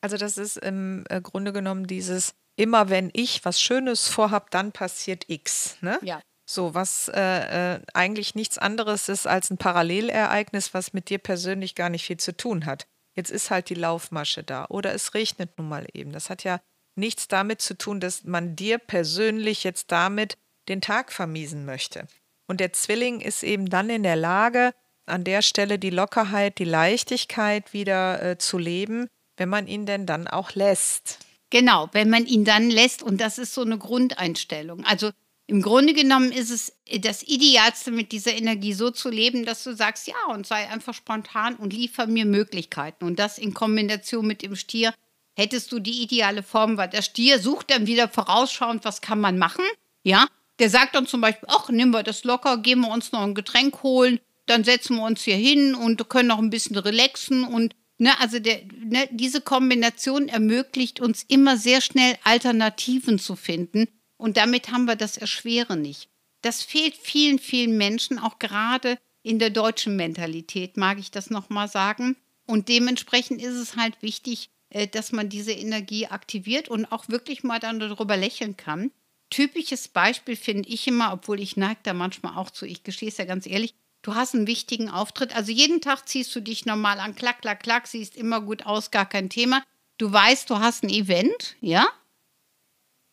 Also 0.00 0.16
das 0.16 0.38
ist 0.38 0.56
im 0.56 1.04
äh, 1.10 1.20
Grunde 1.20 1.52
genommen 1.52 1.86
dieses 1.86 2.34
immer 2.56 2.88
wenn 2.90 3.10
ich 3.12 3.44
was 3.44 3.60
Schönes 3.60 4.08
vorhab, 4.08 4.50
dann 4.50 4.72
passiert 4.72 5.24
X. 5.28 5.76
Ne? 5.80 5.98
Ja. 6.02 6.20
So, 6.48 6.74
was 6.74 7.08
äh, 7.08 7.74
äh, 7.74 7.80
eigentlich 7.92 8.34
nichts 8.34 8.56
anderes 8.56 9.08
ist 9.08 9.26
als 9.26 9.50
ein 9.50 9.58
Parallelereignis, 9.58 10.74
was 10.74 10.92
mit 10.92 11.10
dir 11.10 11.18
persönlich 11.18 11.74
gar 11.74 11.90
nicht 11.90 12.06
viel 12.06 12.18
zu 12.18 12.36
tun 12.36 12.66
hat. 12.66 12.86
Jetzt 13.14 13.30
ist 13.30 13.50
halt 13.50 13.68
die 13.68 13.74
Laufmasche 13.74 14.44
da 14.44 14.66
oder 14.68 14.94
es 14.94 15.14
regnet 15.14 15.58
nun 15.58 15.68
mal 15.68 15.86
eben. 15.92 16.12
Das 16.12 16.30
hat 16.30 16.44
ja 16.44 16.60
nichts 16.94 17.28
damit 17.28 17.60
zu 17.60 17.76
tun, 17.76 17.98
dass 18.00 18.24
man 18.24 18.56
dir 18.56 18.78
persönlich 18.78 19.64
jetzt 19.64 19.90
damit 19.90 20.36
den 20.68 20.80
Tag 20.80 21.12
vermiesen 21.12 21.64
möchte. 21.64 22.06
Und 22.46 22.60
der 22.60 22.72
Zwilling 22.72 23.20
ist 23.20 23.42
eben 23.42 23.68
dann 23.68 23.90
in 23.90 24.02
der 24.02 24.16
Lage, 24.16 24.72
an 25.06 25.24
der 25.24 25.42
Stelle 25.42 25.78
die 25.78 25.90
Lockerheit, 25.90 26.58
die 26.58 26.64
Leichtigkeit 26.64 27.72
wieder 27.72 28.22
äh, 28.22 28.38
zu 28.38 28.58
leben, 28.58 29.08
wenn 29.36 29.48
man 29.48 29.66
ihn 29.66 29.86
denn 29.86 30.06
dann 30.06 30.28
auch 30.28 30.52
lässt. 30.52 31.18
Genau, 31.58 31.88
wenn 31.92 32.10
man 32.10 32.26
ihn 32.26 32.44
dann 32.44 32.68
lässt. 32.68 33.02
Und 33.02 33.18
das 33.18 33.38
ist 33.38 33.54
so 33.54 33.62
eine 33.62 33.78
Grundeinstellung. 33.78 34.84
Also 34.84 35.10
im 35.46 35.62
Grunde 35.62 35.94
genommen 35.94 36.30
ist 36.30 36.50
es 36.50 36.74
das 37.00 37.22
Idealste, 37.22 37.90
mit 37.90 38.12
dieser 38.12 38.34
Energie 38.34 38.74
so 38.74 38.90
zu 38.90 39.08
leben, 39.08 39.46
dass 39.46 39.64
du 39.64 39.74
sagst, 39.74 40.06
ja, 40.06 40.34
und 40.34 40.46
sei 40.46 40.68
einfach 40.68 40.92
spontan 40.92 41.56
und 41.56 41.72
liefer 41.72 42.06
mir 42.06 42.26
Möglichkeiten. 42.26 43.06
Und 43.06 43.18
das 43.18 43.38
in 43.38 43.54
Kombination 43.54 44.26
mit 44.26 44.42
dem 44.42 44.54
Stier 44.54 44.92
hättest 45.34 45.72
du 45.72 45.78
die 45.78 46.02
ideale 46.02 46.42
Form, 46.42 46.76
weil 46.76 46.90
der 46.90 47.00
Stier 47.00 47.38
sucht 47.38 47.70
dann 47.70 47.86
wieder 47.86 48.10
vorausschauend, 48.10 48.84
was 48.84 49.00
kann 49.00 49.18
man 49.18 49.38
machen. 49.38 49.64
Ja, 50.02 50.26
der 50.58 50.68
sagt 50.68 50.94
dann 50.94 51.06
zum 51.06 51.22
Beispiel, 51.22 51.48
ach, 51.50 51.70
nehmen 51.70 51.92
wir 51.92 52.02
das 52.02 52.24
locker, 52.24 52.58
gehen 52.58 52.80
wir 52.80 52.90
uns 52.90 53.12
noch 53.12 53.22
ein 53.22 53.34
Getränk 53.34 53.82
holen, 53.82 54.20
dann 54.44 54.62
setzen 54.62 54.96
wir 54.96 55.04
uns 55.04 55.22
hier 55.22 55.36
hin 55.36 55.74
und 55.74 56.06
können 56.10 56.28
noch 56.28 56.38
ein 56.38 56.50
bisschen 56.50 56.76
relaxen 56.76 57.44
und 57.44 57.74
Ne, 57.98 58.18
also 58.20 58.38
der, 58.38 58.60
ne, 58.76 59.08
diese 59.10 59.40
Kombination 59.40 60.28
ermöglicht 60.28 61.00
uns 61.00 61.24
immer 61.28 61.56
sehr 61.56 61.80
schnell 61.80 62.16
Alternativen 62.24 63.18
zu 63.18 63.36
finden 63.36 63.88
und 64.18 64.36
damit 64.36 64.70
haben 64.70 64.84
wir 64.84 64.96
das 64.96 65.16
Erschweren 65.16 65.80
nicht. 65.80 66.08
Das 66.42 66.62
fehlt 66.62 66.94
vielen, 66.94 67.38
vielen 67.38 67.76
Menschen, 67.76 68.18
auch 68.18 68.38
gerade 68.38 68.98
in 69.22 69.38
der 69.38 69.50
deutschen 69.50 69.96
Mentalität, 69.96 70.76
mag 70.76 70.98
ich 70.98 71.10
das 71.10 71.30
nochmal 71.30 71.68
sagen. 71.68 72.16
Und 72.46 72.68
dementsprechend 72.68 73.42
ist 73.42 73.54
es 73.54 73.76
halt 73.76 74.00
wichtig, 74.00 74.50
äh, 74.70 74.86
dass 74.86 75.10
man 75.10 75.28
diese 75.28 75.52
Energie 75.52 76.06
aktiviert 76.06 76.68
und 76.68 76.86
auch 76.92 77.08
wirklich 77.08 77.42
mal 77.42 77.58
dann 77.58 77.80
darüber 77.80 78.16
lächeln 78.16 78.56
kann. 78.56 78.92
Typisches 79.30 79.88
Beispiel 79.88 80.36
finde 80.36 80.68
ich 80.68 80.86
immer, 80.86 81.12
obwohl 81.12 81.40
ich 81.40 81.56
neige 81.56 81.80
da 81.82 81.92
manchmal 81.92 82.36
auch 82.36 82.50
zu, 82.50 82.64
ich 82.64 82.84
gestehe 82.84 83.08
es 83.08 83.16
ja 83.16 83.24
ganz 83.24 83.46
ehrlich, 83.46 83.74
du 84.06 84.14
hast 84.14 84.34
einen 84.34 84.46
wichtigen 84.46 84.88
Auftritt. 84.88 85.34
Also 85.34 85.50
jeden 85.50 85.80
Tag 85.80 86.08
ziehst 86.08 86.34
du 86.34 86.40
dich 86.40 86.64
normal 86.64 87.00
an, 87.00 87.16
klack, 87.16 87.42
klack, 87.42 87.62
klack, 87.62 87.86
siehst 87.88 88.16
immer 88.16 88.40
gut 88.40 88.64
aus, 88.64 88.90
gar 88.90 89.06
kein 89.06 89.28
Thema. 89.28 89.62
Du 89.98 90.12
weißt, 90.12 90.48
du 90.48 90.60
hast 90.60 90.84
ein 90.84 90.90
Event, 90.90 91.56
ja? 91.60 91.88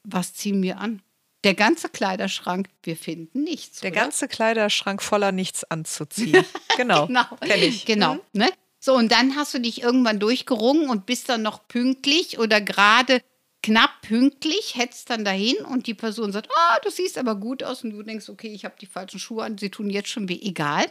Was 0.03 0.33
ziehen 0.33 0.61
wir 0.61 0.77
an? 0.77 1.01
Der 1.43 1.55
ganze 1.55 1.89
Kleiderschrank, 1.89 2.69
wir 2.83 2.95
finden 2.95 3.43
nichts. 3.43 3.79
Der 3.79 3.91
oder? 3.91 4.01
ganze 4.01 4.27
Kleiderschrank 4.27 5.01
voller 5.01 5.31
nichts 5.31 5.63
anzuziehen. 5.63 6.45
genau. 6.77 7.07
genau. 7.07 7.25
Kenn 7.41 7.63
ich. 7.63 7.85
Genau. 7.85 8.15
Mhm. 8.15 8.21
Ne? 8.33 8.49
So, 8.79 8.95
und 8.95 9.11
dann 9.11 9.35
hast 9.35 9.53
du 9.53 9.59
dich 9.59 9.81
irgendwann 9.81 10.19
durchgerungen 10.19 10.89
und 10.89 11.05
bist 11.05 11.27
dann 11.29 11.41
noch 11.41 11.67
pünktlich 11.67 12.37
oder 12.37 12.61
gerade 12.61 13.21
knapp 13.63 14.01
pünktlich, 14.01 14.75
hetzt 14.75 15.09
dann 15.09 15.25
dahin 15.25 15.57
und 15.65 15.87
die 15.87 15.93
Person 15.93 16.31
sagt, 16.31 16.49
ah, 16.55 16.79
du 16.83 16.91
siehst 16.91 17.17
aber 17.17 17.35
gut 17.35 17.63
aus 17.63 17.83
und 17.83 17.91
du 17.91 18.03
denkst, 18.03 18.29
okay, 18.29 18.53
ich 18.53 18.65
habe 18.65 18.75
die 18.79 18.85
falschen 18.85 19.19
Schuhe 19.19 19.43
an, 19.43 19.57
sie 19.57 19.71
tun 19.71 19.89
jetzt 19.89 20.09
schon 20.09 20.29
weh, 20.29 20.39
egal. 20.41 20.85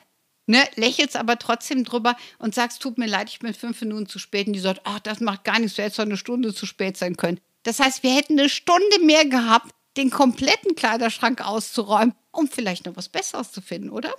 Ne, 0.47 0.65
lächelst 0.75 1.17
aber 1.17 1.39
trotzdem 1.39 1.85
drüber 1.85 2.17
und 2.39 2.55
sagst, 2.55 2.83
tut 2.83 2.99
mir 2.99 3.07
leid, 3.07 3.29
ich 3.29 3.39
bin 3.39 3.55
fünf 3.55 3.81
Minuten 3.81 4.07
zu 4.07 4.19
spät. 4.19 4.49
Und 4.49 4.55
die 4.55 4.59
sagt, 4.59 4.81
ach, 4.83 4.99
das 4.99 5.21
macht 5.21 5.45
gar 5.45 5.61
nichts, 5.61 5.77
du 5.77 5.83
hättest 5.83 6.01
doch 6.01 6.05
eine 6.05 6.17
Stunde 6.17 6.53
zu 6.53 6.67
spät 6.67 6.97
sein 6.97 7.17
können. 7.17 7.39
Das 7.63 7.79
heißt, 7.79 8.03
wir 8.03 8.13
hätten 8.13 8.39
eine 8.39 8.49
Stunde 8.49 8.99
mehr 9.01 9.25
gehabt, 9.25 9.73
den 9.97 10.11
kompletten 10.11 10.75
Kleiderschrank 10.75 11.47
auszuräumen, 11.47 12.15
um 12.33 12.49
vielleicht 12.49 12.87
noch 12.87 12.97
was 12.97 13.09
Besseres 13.09 13.53
zu 13.53 13.61
finden, 13.61 13.91
oder? 13.91 14.13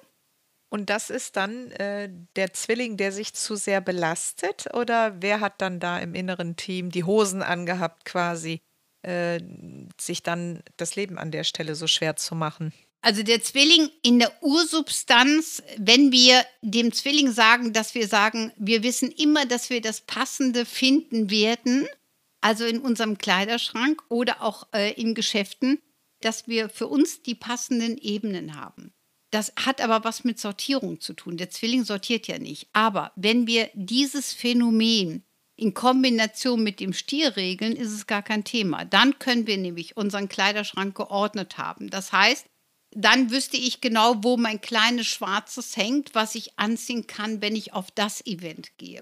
Und 0.74 0.90
das 0.90 1.12
ist 1.12 1.36
dann 1.36 1.70
äh, 1.74 2.10
der 2.36 2.52
Zwilling, 2.54 2.98
der 2.98 3.12
sich 3.12 3.36
zu 3.36 3.56
sehr 3.56 3.80
belastet? 3.80 4.74
Oder 4.74 5.22
wer 5.22 5.40
hat 5.40 5.62
dann 5.62 5.80
da 5.80 6.00
im 6.00 6.16
inneren 6.16 6.56
Team 6.56 6.90
die 6.90 7.04
Hosen 7.04 7.44
angehabt, 7.44 8.06
quasi, 8.06 8.60
äh, 9.04 9.40
sich 10.02 10.24
dann 10.24 10.64
das 10.76 10.96
Leben 10.96 11.20
an 11.20 11.30
der 11.30 11.44
Stelle 11.44 11.76
so 11.76 11.86
schwer 11.86 12.16
zu 12.16 12.34
machen? 12.34 12.74
Also 13.02 13.22
der 13.22 13.44
Zwilling 13.44 13.88
in 14.02 14.18
der 14.18 14.32
Ursubstanz, 14.42 15.62
wenn 15.78 16.12
wir 16.12 16.44
dem 16.64 16.92
Zwilling 16.92 17.32
sagen, 17.32 17.72
dass 17.72 17.94
wir 17.94 18.08
sagen, 18.08 18.52
wir 18.58 18.82
wissen 18.82 19.12
immer, 19.12 19.46
dass 19.46 19.70
wir 19.70 19.80
das 19.80 20.02
Passende 20.02 20.66
finden 20.66 21.30
werden, 21.30 21.88
also 22.42 22.66
in 22.66 22.80
unserem 22.80 23.20
Kleiderschrank 23.20 24.02
oder 24.10 24.42
auch 24.42 24.66
äh, 24.74 24.92
in 25.00 25.14
Geschäften, 25.14 25.84
dass 26.22 26.48
wir 26.48 26.68
für 26.68 26.88
uns 26.88 27.22
die 27.22 27.36
passenden 27.36 27.96
Ebenen 28.00 28.60
haben. 28.60 28.92
Das 29.34 29.52
hat 29.56 29.82
aber 29.82 30.04
was 30.04 30.24
mit 30.24 30.40
Sortierung 30.40 31.02
zu 31.02 31.14
tun. 31.14 31.38
Der 31.38 31.50
Zwilling 31.50 31.86
sortiert 31.86 32.28
ja 32.28 32.38
nicht. 32.38 32.68
Aber 32.72 33.12
wenn 33.16 33.48
wir 33.48 33.72
dieses 33.74 34.32
Phänomen 34.32 35.24
in 35.56 35.74
Kombination 35.74 36.62
mit 36.62 36.80
dem 36.80 36.94
Stier 36.94 37.36
regeln, 37.36 37.76
ist 37.76 37.92
es 37.92 38.06
gar 38.06 38.22
kein 38.22 38.44
Thema. 38.44 38.86
Dann 38.86 39.18
können 39.18 39.48
wir 39.48 39.58
nämlich 39.58 39.98
unseren 39.98 40.30
Kleiderschrank 40.30 40.94
geordnet 40.94 41.58
haben. 41.58 41.90
Das 41.90 42.12
heißt, 42.12 42.46
dann 42.96 43.32
wüsste 43.32 43.58
ich 43.58 43.82
genau, 43.82 44.24
wo 44.24 44.38
mein 44.38 44.62
kleines 44.62 45.08
Schwarzes 45.08 45.78
hängt, 45.78 46.14
was 46.14 46.36
ich 46.36 46.60
anziehen 46.60 47.08
kann, 47.08 47.42
wenn 47.42 47.56
ich 47.56 47.74
auf 47.74 47.90
das 47.90 48.24
Event 48.28 48.78
gehe. 48.78 49.02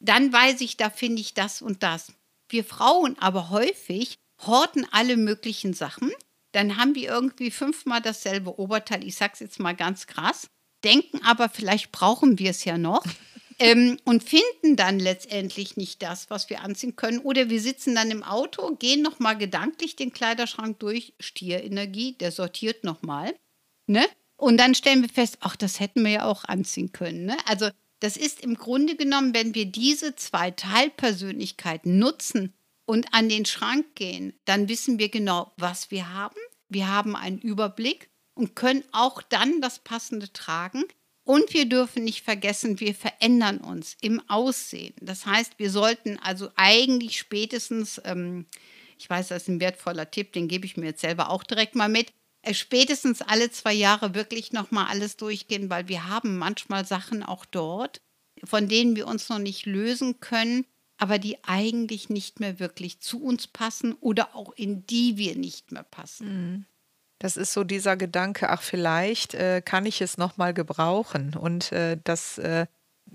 Dann 0.00 0.32
weiß 0.32 0.60
ich, 0.60 0.76
da 0.76 0.90
finde 0.90 1.20
ich 1.20 1.34
das 1.34 1.62
und 1.62 1.84
das. 1.84 2.12
Wir 2.48 2.64
Frauen 2.64 3.16
aber 3.20 3.50
häufig 3.50 4.16
horten 4.44 4.88
alle 4.90 5.16
möglichen 5.16 5.72
Sachen 5.72 6.10
dann 6.58 6.76
haben 6.76 6.96
wir 6.96 7.08
irgendwie 7.08 7.52
fünfmal 7.52 8.02
dasselbe 8.02 8.58
Oberteil. 8.58 9.06
Ich 9.06 9.14
sage 9.14 9.34
es 9.34 9.38
jetzt 9.38 9.60
mal 9.60 9.76
ganz 9.76 10.08
krass. 10.08 10.48
Denken 10.82 11.22
aber, 11.24 11.48
vielleicht 11.48 11.92
brauchen 11.92 12.40
wir 12.40 12.50
es 12.50 12.64
ja 12.64 12.76
noch. 12.76 13.04
ähm, 13.60 13.96
und 14.04 14.24
finden 14.24 14.74
dann 14.74 14.98
letztendlich 14.98 15.76
nicht 15.76 16.02
das, 16.02 16.30
was 16.30 16.50
wir 16.50 16.62
anziehen 16.62 16.96
können. 16.96 17.20
Oder 17.20 17.48
wir 17.48 17.60
sitzen 17.60 17.94
dann 17.94 18.10
im 18.10 18.24
Auto, 18.24 18.74
gehen 18.74 19.02
nochmal 19.02 19.38
gedanklich 19.38 19.94
den 19.94 20.12
Kleiderschrank 20.12 20.80
durch, 20.80 21.14
Stierenergie, 21.20 22.14
der 22.14 22.32
sortiert 22.32 22.82
nochmal. 22.82 23.36
Ne? 23.86 24.04
Und 24.36 24.56
dann 24.56 24.74
stellen 24.74 25.02
wir 25.02 25.08
fest, 25.08 25.38
ach, 25.38 25.54
das 25.54 25.78
hätten 25.78 26.02
wir 26.02 26.10
ja 26.10 26.24
auch 26.24 26.44
anziehen 26.44 26.90
können. 26.90 27.24
Ne? 27.24 27.36
Also 27.46 27.70
das 28.00 28.16
ist 28.16 28.40
im 28.40 28.56
Grunde 28.56 28.96
genommen, 28.96 29.32
wenn 29.32 29.54
wir 29.54 29.66
diese 29.66 30.16
zwei 30.16 30.50
Teilpersönlichkeiten 30.50 32.00
nutzen, 32.00 32.52
und 32.88 33.12
an 33.12 33.28
den 33.28 33.44
Schrank 33.44 33.94
gehen, 33.94 34.32
dann 34.46 34.70
wissen 34.70 34.98
wir 34.98 35.10
genau, 35.10 35.52
was 35.58 35.90
wir 35.90 36.14
haben. 36.14 36.40
Wir 36.68 36.88
haben 36.88 37.16
einen 37.16 37.38
Überblick 37.38 38.10
und 38.34 38.54
können 38.54 38.84
auch 38.92 39.22
dann 39.22 39.60
das 39.60 39.78
Passende 39.80 40.32
tragen. 40.32 40.84
Und 41.24 41.52
wir 41.52 41.68
dürfen 41.68 42.04
nicht 42.04 42.24
vergessen, 42.24 42.80
wir 42.80 42.94
verändern 42.94 43.58
uns 43.58 43.96
im 44.00 44.22
Aussehen. 44.30 44.94
Das 45.02 45.26
heißt, 45.26 45.58
wir 45.58 45.70
sollten 45.70 46.18
also 46.18 46.48
eigentlich 46.56 47.18
spätestens, 47.18 48.00
ähm, 48.04 48.46
ich 48.98 49.10
weiß, 49.10 49.28
das 49.28 49.42
ist 49.42 49.48
ein 49.48 49.60
wertvoller 49.60 50.10
Tipp, 50.10 50.32
den 50.32 50.48
gebe 50.48 50.64
ich 50.64 50.78
mir 50.78 50.86
jetzt 50.86 51.02
selber 51.02 51.28
auch 51.28 51.42
direkt 51.42 51.74
mal 51.74 51.90
mit, 51.90 52.14
äh, 52.40 52.54
spätestens 52.54 53.20
alle 53.20 53.50
zwei 53.50 53.74
Jahre 53.74 54.14
wirklich 54.14 54.52
nochmal 54.52 54.86
alles 54.86 55.18
durchgehen, 55.18 55.68
weil 55.68 55.88
wir 55.88 56.08
haben 56.08 56.38
manchmal 56.38 56.86
Sachen 56.86 57.22
auch 57.22 57.44
dort, 57.44 58.00
von 58.44 58.66
denen 58.66 58.96
wir 58.96 59.06
uns 59.06 59.28
noch 59.28 59.38
nicht 59.38 59.66
lösen 59.66 60.20
können 60.20 60.64
aber 60.98 61.18
die 61.18 61.42
eigentlich 61.44 62.10
nicht 62.10 62.40
mehr 62.40 62.58
wirklich 62.58 63.00
zu 63.00 63.22
uns 63.22 63.46
passen 63.46 63.94
oder 64.00 64.34
auch 64.34 64.52
in 64.52 64.86
die 64.86 65.16
wir 65.16 65.36
nicht 65.36 65.72
mehr 65.72 65.84
passen. 65.84 66.28
Mhm. 66.28 66.64
Das 67.20 67.36
ist 67.36 67.52
so 67.52 67.64
dieser 67.64 67.96
Gedanke, 67.96 68.48
ach 68.50 68.62
vielleicht 68.62 69.34
äh, 69.34 69.60
kann 69.64 69.86
ich 69.86 70.00
es 70.00 70.18
noch 70.18 70.36
mal 70.36 70.54
gebrauchen 70.54 71.34
und 71.34 71.72
äh, 71.72 71.98
das 72.04 72.38
äh, 72.38 72.66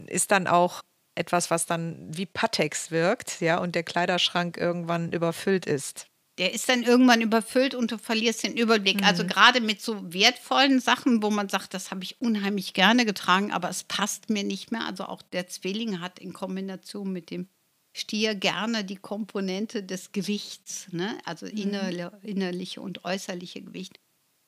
ist 0.07 0.31
dann 0.31 0.47
auch 0.47 0.81
etwas, 1.15 1.51
was 1.51 1.65
dann 1.65 2.09
wie 2.09 2.25
Patex 2.25 2.91
wirkt, 2.91 3.39
ja, 3.39 3.59
und 3.59 3.75
der 3.75 3.83
Kleiderschrank 3.83 4.57
irgendwann 4.57 5.11
überfüllt 5.11 5.65
ist. 5.65 6.07
Der 6.39 6.53
ist 6.53 6.67
dann 6.67 6.81
irgendwann 6.81 7.21
überfüllt 7.21 7.75
und 7.75 7.91
du 7.91 7.99
verlierst 7.99 8.43
den 8.43 8.57
Überblick. 8.57 9.03
Also 9.03 9.23
mhm. 9.23 9.29
Also 9.29 9.41
gerade 9.41 9.61
mit 9.61 9.81
so 9.81 10.11
wertvollen 10.11 10.79
Sachen, 10.79 11.21
wo 11.21 11.29
man 11.29 11.47
sagt, 11.47 11.75
das 11.75 11.91
habe 11.91 12.03
ich 12.03 12.19
unheimlich 12.19 12.73
gerne 12.73 13.05
getragen, 13.05 13.51
aber 13.51 13.69
es 13.69 13.83
passt 13.83 14.31
mir 14.31 14.43
nicht 14.43 14.71
mehr. 14.71 14.85
Also 14.85 15.05
auch 15.05 15.21
der 15.21 15.47
Zwilling 15.47 16.01
hat 16.01 16.17
in 16.17 16.33
Kombination 16.33 17.13
mit 17.13 17.29
dem 17.29 17.47
Stier 17.95 18.33
gerne 18.33 18.83
die 18.83 18.95
Komponente 18.95 19.83
des 19.83 20.11
Gewichts, 20.11 20.87
ne? 20.91 21.17
also 21.25 21.45
mhm. 21.45 21.51
innerliche, 21.51 22.11
innerliche 22.23 22.81
und 22.81 23.05
äußerliche 23.05 23.61
Gewicht. 23.61 23.99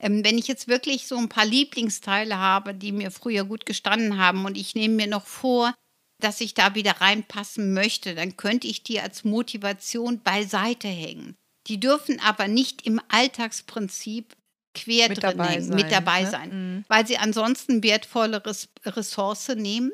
Ähm, 0.02 0.26
wenn 0.26 0.38
ich 0.38 0.48
jetzt 0.48 0.68
wirklich 0.68 1.08
so 1.08 1.18
ein 1.18 1.30
paar 1.30 1.46
Lieblingsteile 1.46 2.38
habe, 2.38 2.74
die 2.74 2.92
mir 2.92 3.12
früher 3.12 3.46
gut 3.46 3.66
gestanden 3.66 4.18
haben 4.18 4.46
und 4.46 4.58
ich 4.58 4.76
nehme 4.76 4.96
mir 4.96 5.08
noch 5.08 5.26
vor, 5.26 5.74
dass 6.22 6.42
ich 6.42 6.54
da 6.54 6.76
wieder 6.76 7.02
reinpassen 7.02 7.74
möchte, 7.74 8.16
dann 8.16 8.36
könnte 8.36 8.68
ich 8.68 8.84
die 8.84 9.00
als 9.00 9.24
Motivation 9.24 10.22
beiseite 10.22 10.88
hängen. 10.88 11.36
Die 11.68 11.80
dürfen 11.80 12.20
aber 12.20 12.48
nicht 12.48 12.86
im 12.86 13.02
Alltagsprinzip 13.10 14.36
quer 14.74 15.10
mit 15.10 15.24
drin 15.24 15.38
dabei 15.38 15.52
hängen, 15.52 15.64
sein, 15.64 15.76
mit 15.76 15.92
dabei 15.92 16.24
ne? 16.24 16.30
sein, 16.30 16.50
mhm. 16.50 16.86
weil 16.88 17.08
sie 17.08 17.18
ansonsten 17.18 17.84
wertvolle 17.84 18.42
Ressource 18.86 19.50
nehmen 19.50 19.92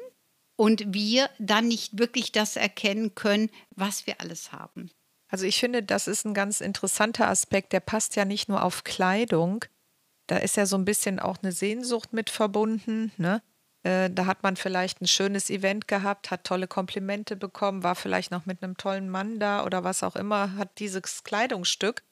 und 0.61 0.93
wir 0.93 1.27
dann 1.39 1.69
nicht 1.69 1.97
wirklich 1.97 2.31
das 2.31 2.55
erkennen 2.55 3.15
können, 3.15 3.49
was 3.71 4.05
wir 4.05 4.21
alles 4.21 4.51
haben. 4.51 4.91
Also 5.27 5.47
ich 5.47 5.59
finde, 5.59 5.81
das 5.81 6.07
ist 6.07 6.23
ein 6.23 6.35
ganz 6.35 6.61
interessanter 6.61 7.29
Aspekt, 7.29 7.73
der 7.73 7.79
passt 7.79 8.15
ja 8.15 8.25
nicht 8.25 8.47
nur 8.47 8.61
auf 8.63 8.83
Kleidung, 8.83 9.65
da 10.27 10.37
ist 10.37 10.57
ja 10.57 10.67
so 10.67 10.77
ein 10.77 10.85
bisschen 10.85 11.19
auch 11.19 11.39
eine 11.41 11.51
Sehnsucht 11.51 12.13
mit 12.13 12.29
verbunden, 12.29 13.11
ne? 13.17 13.41
Äh, 13.81 14.11
da 14.11 14.27
hat 14.27 14.43
man 14.43 14.55
vielleicht 14.55 15.01
ein 15.01 15.07
schönes 15.07 15.49
Event 15.49 15.87
gehabt, 15.87 16.29
hat 16.29 16.43
tolle 16.43 16.67
Komplimente 16.67 17.35
bekommen, 17.35 17.81
war 17.81 17.95
vielleicht 17.95 18.29
noch 18.29 18.45
mit 18.45 18.61
einem 18.61 18.77
tollen 18.77 19.09
Mann 19.09 19.39
da 19.39 19.65
oder 19.65 19.83
was 19.83 20.03
auch 20.03 20.15
immer, 20.15 20.55
hat 20.57 20.77
dieses 20.77 21.23
Kleidungsstück. 21.23 22.03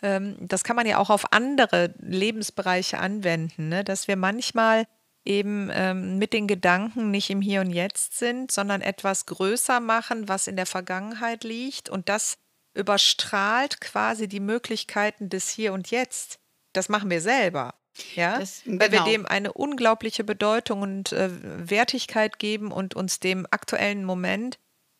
Ähm, 0.00 0.36
das 0.40 0.62
kann 0.62 0.76
man 0.76 0.86
ja 0.86 0.98
auch 0.98 1.10
auf 1.10 1.32
andere 1.32 1.92
Lebensbereiche 1.98 2.98
anwenden, 2.98 3.68
ne? 3.68 3.82
dass 3.82 4.06
wir 4.06 4.14
manchmal 4.14 4.86
eben 5.26 5.70
ähm, 5.72 6.18
mit 6.18 6.32
den 6.32 6.46
Gedanken 6.46 7.10
nicht 7.10 7.30
im 7.30 7.40
Hier 7.40 7.60
und 7.60 7.70
Jetzt 7.70 8.18
sind, 8.18 8.50
sondern 8.50 8.80
etwas 8.80 9.26
größer 9.26 9.80
machen, 9.80 10.28
was 10.28 10.46
in 10.46 10.56
der 10.56 10.66
Vergangenheit 10.66 11.44
liegt 11.44 11.88
und 11.88 12.08
das 12.08 12.38
überstrahlt 12.74 13.80
quasi 13.80 14.28
die 14.28 14.40
Möglichkeiten 14.40 15.28
des 15.28 15.48
Hier 15.48 15.72
und 15.72 15.90
Jetzt. 15.90 16.38
Das 16.72 16.88
machen 16.88 17.10
wir 17.10 17.20
selber. 17.20 17.74
Ja, 18.14 18.38
das, 18.38 18.62
genau. 18.64 18.80
weil 18.80 18.92
wir 18.92 18.98
genau. 18.98 19.10
dem 19.10 19.26
eine 19.26 19.52
unglaubliche 19.52 20.22
Bedeutung 20.22 20.82
und 20.82 21.12
äh, 21.12 21.30
Wertigkeit 21.70 22.38
geben 22.38 22.70
und 22.70 22.94
uns 22.94 23.20
dem 23.20 23.46
aktuellen 23.50 24.04
Moment 24.04 24.58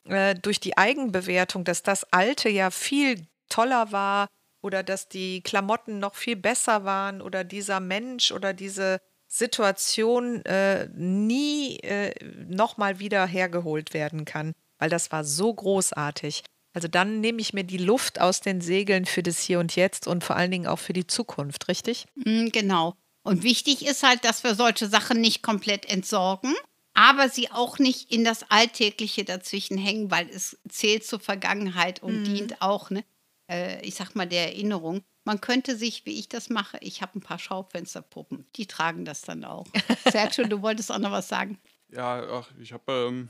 äh, 0.09 0.35
durch 0.35 0.61
die 0.61 0.79
Eigenbewertung, 0.79 1.65
dass 1.65 1.83
das 1.83 2.11
Alte 2.13 2.49
ja 2.49 2.71
viel 2.71 3.27
toller 3.51 3.93
war 3.93 4.29
oder 4.63 4.83
dass 4.83 5.09
die 5.09 5.43
Klamotten 5.43 5.99
noch 5.99 6.15
viel 6.15 6.37
besser 6.37 6.85
waren 6.85 7.21
oder 7.21 7.45
dieser 7.45 7.81
Mensch 7.81 8.33
oder 8.33 8.55
diese 8.55 9.01
Situation 9.37 10.45
äh, 10.45 10.89
nie 10.95 11.79
äh, 11.81 12.13
nochmal 12.49 12.99
wieder 12.99 13.27
hergeholt 13.27 13.93
werden 13.95 14.25
kann, 14.25 14.53
weil 14.79 14.91
das 14.91 15.13
war 15.13 15.25
so 15.25 15.53
großartig. 15.53 16.43
Also 16.73 16.89
dann 16.89 17.21
nehme 17.21 17.41
ich 17.41 17.53
mir 17.53 17.65
die 17.65 17.79
Luft 17.79 18.21
aus 18.21 18.41
den 18.41 18.61
Segeln 18.61 19.07
für 19.07 19.23
das 19.23 19.41
Hier 19.41 19.61
und 19.61 19.77
Jetzt 19.77 20.07
und 20.07 20.25
vor 20.25 20.37
allen 20.37 20.51
Dingen 20.51 20.67
auch 20.67 20.79
für 20.79 20.93
die 20.93 21.07
Zukunft, 21.07 21.69
richtig? 21.69 22.07
Mm, 22.17 22.49
genau. 22.49 22.95
Und 23.23 23.43
wichtig 23.43 23.87
ist 23.87 24.03
halt, 24.03 24.25
dass 24.25 24.45
wir 24.45 24.55
solche 24.55 24.87
Sachen 24.87 25.21
nicht 25.21 25.43
komplett 25.43 25.85
entsorgen, 25.91 26.55
aber 26.95 27.29
sie 27.29 27.51
auch 27.51 27.79
nicht 27.79 28.13
in 28.13 28.25
das 28.25 28.51
Alltägliche 28.51 29.25
dazwischen 29.25 29.79
hängen, 29.79 30.11
weil 30.11 30.29
es 30.31 30.59
zählt 30.69 31.05
zur 31.05 31.21
Vergangenheit 31.21 32.03
und 32.03 32.21
mhm. 32.21 32.25
dient 32.25 32.63
auch, 32.63 32.91
ne, 32.91 33.05
äh, 33.51 33.85
ich 33.85 33.95
sag 33.95 34.15
mal, 34.15 34.27
der 34.27 34.47
Erinnerung. 34.53 35.03
Man 35.27 35.41
könnte 35.41 35.77
sich, 35.77 36.07
wie 36.07 36.19
ich 36.19 36.29
das 36.29 36.51
mache, 36.51 36.79
ich 36.81 37.03
habe 37.03 37.19
ein 37.19 37.21
paar 37.21 37.41
Schaufensterpuppen, 37.41 38.47
die 38.55 38.67
tragen 38.67 39.05
das 39.05 39.23
dann 39.23 39.45
auch. 39.45 39.67
Sergio, 40.11 40.47
du 40.47 40.63
wolltest 40.63 40.93
auch 40.93 41.01
noch 41.01 41.11
was 41.11 41.29
sagen. 41.29 41.59
Ja, 41.91 42.23
ach, 42.31 42.49
ich 42.61 42.73
habe 42.73 42.93
ähm, 42.93 43.29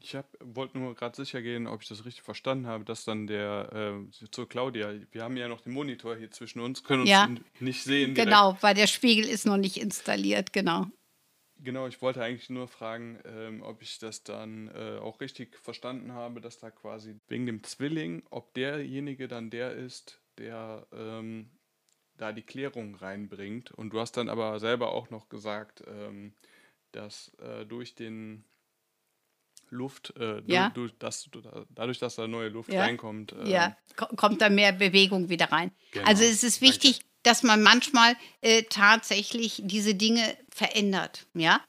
ich 0.00 0.16
wollte 0.40 0.78
nur 0.78 0.94
gerade 0.94 1.16
sicher 1.16 1.42
gehen, 1.42 1.66
ob 1.66 1.82
ich 1.82 1.88
das 1.88 2.06
richtig 2.06 2.22
verstanden 2.22 2.66
habe, 2.66 2.84
dass 2.84 3.04
dann 3.04 3.26
der 3.26 3.96
äh, 4.10 4.28
zur 4.30 4.48
Claudia, 4.48 4.94
wir 5.12 5.22
haben 5.22 5.36
ja 5.36 5.48
noch 5.48 5.60
den 5.60 5.74
Monitor 5.74 6.16
hier 6.16 6.30
zwischen 6.30 6.60
uns, 6.60 6.82
können 6.82 7.02
uns 7.02 7.10
ja. 7.10 7.28
nicht 7.60 7.84
sehen. 7.84 8.14
Direkt. 8.14 8.30
Genau, 8.30 8.56
weil 8.62 8.74
der 8.74 8.86
Spiegel 8.86 9.26
ist 9.26 9.44
noch 9.44 9.58
nicht 9.58 9.76
installiert, 9.76 10.52
genau. 10.52 10.86
Genau, 11.58 11.86
ich 11.86 12.02
wollte 12.02 12.22
eigentlich 12.22 12.50
nur 12.50 12.68
fragen, 12.68 13.18
ähm, 13.24 13.62
ob 13.62 13.80
ich 13.80 13.98
das 13.98 14.22
dann 14.24 14.68
äh, 14.68 14.98
auch 14.98 15.20
richtig 15.20 15.58
verstanden 15.58 16.12
habe, 16.12 16.40
dass 16.40 16.58
da 16.58 16.70
quasi 16.70 17.16
wegen 17.28 17.46
dem 17.46 17.62
Zwilling, 17.62 18.22
ob 18.30 18.52
derjenige 18.54 19.28
dann 19.28 19.50
der 19.50 19.72
ist, 19.72 20.20
der 20.38 20.86
ähm, 20.92 21.50
da 22.16 22.32
die 22.32 22.42
Klärung 22.42 22.94
reinbringt. 22.94 23.70
Und 23.70 23.90
du 23.90 24.00
hast 24.00 24.16
dann 24.16 24.28
aber 24.28 24.60
selber 24.60 24.92
auch 24.92 25.10
noch 25.10 25.28
gesagt, 25.28 25.82
ähm, 25.86 26.34
dass 26.92 27.32
äh, 27.38 27.66
durch 27.66 27.94
den 27.94 28.44
Luft, 29.70 30.14
äh, 30.18 30.42
ja. 30.46 30.70
du, 30.70 30.88
das, 30.98 31.24
du, 31.30 31.42
dadurch, 31.70 31.98
dass 31.98 32.16
da 32.16 32.28
neue 32.28 32.48
Luft 32.48 32.72
ja. 32.72 32.82
reinkommt. 32.82 33.32
Äh, 33.32 33.50
ja, 33.50 33.76
kommt 33.96 34.40
da 34.40 34.48
mehr 34.48 34.72
Bewegung 34.72 35.28
wieder 35.28 35.50
rein. 35.50 35.72
Genau. 35.92 36.06
Also 36.06 36.22
es 36.22 36.44
ist 36.44 36.60
wichtig, 36.60 36.98
Danke. 36.98 37.10
dass 37.24 37.42
man 37.42 37.62
manchmal 37.62 38.14
äh, 38.40 38.62
tatsächlich 38.64 39.62
diese 39.64 39.94
Dinge 39.94 40.36
verändert, 40.50 41.26
ja. 41.34 41.60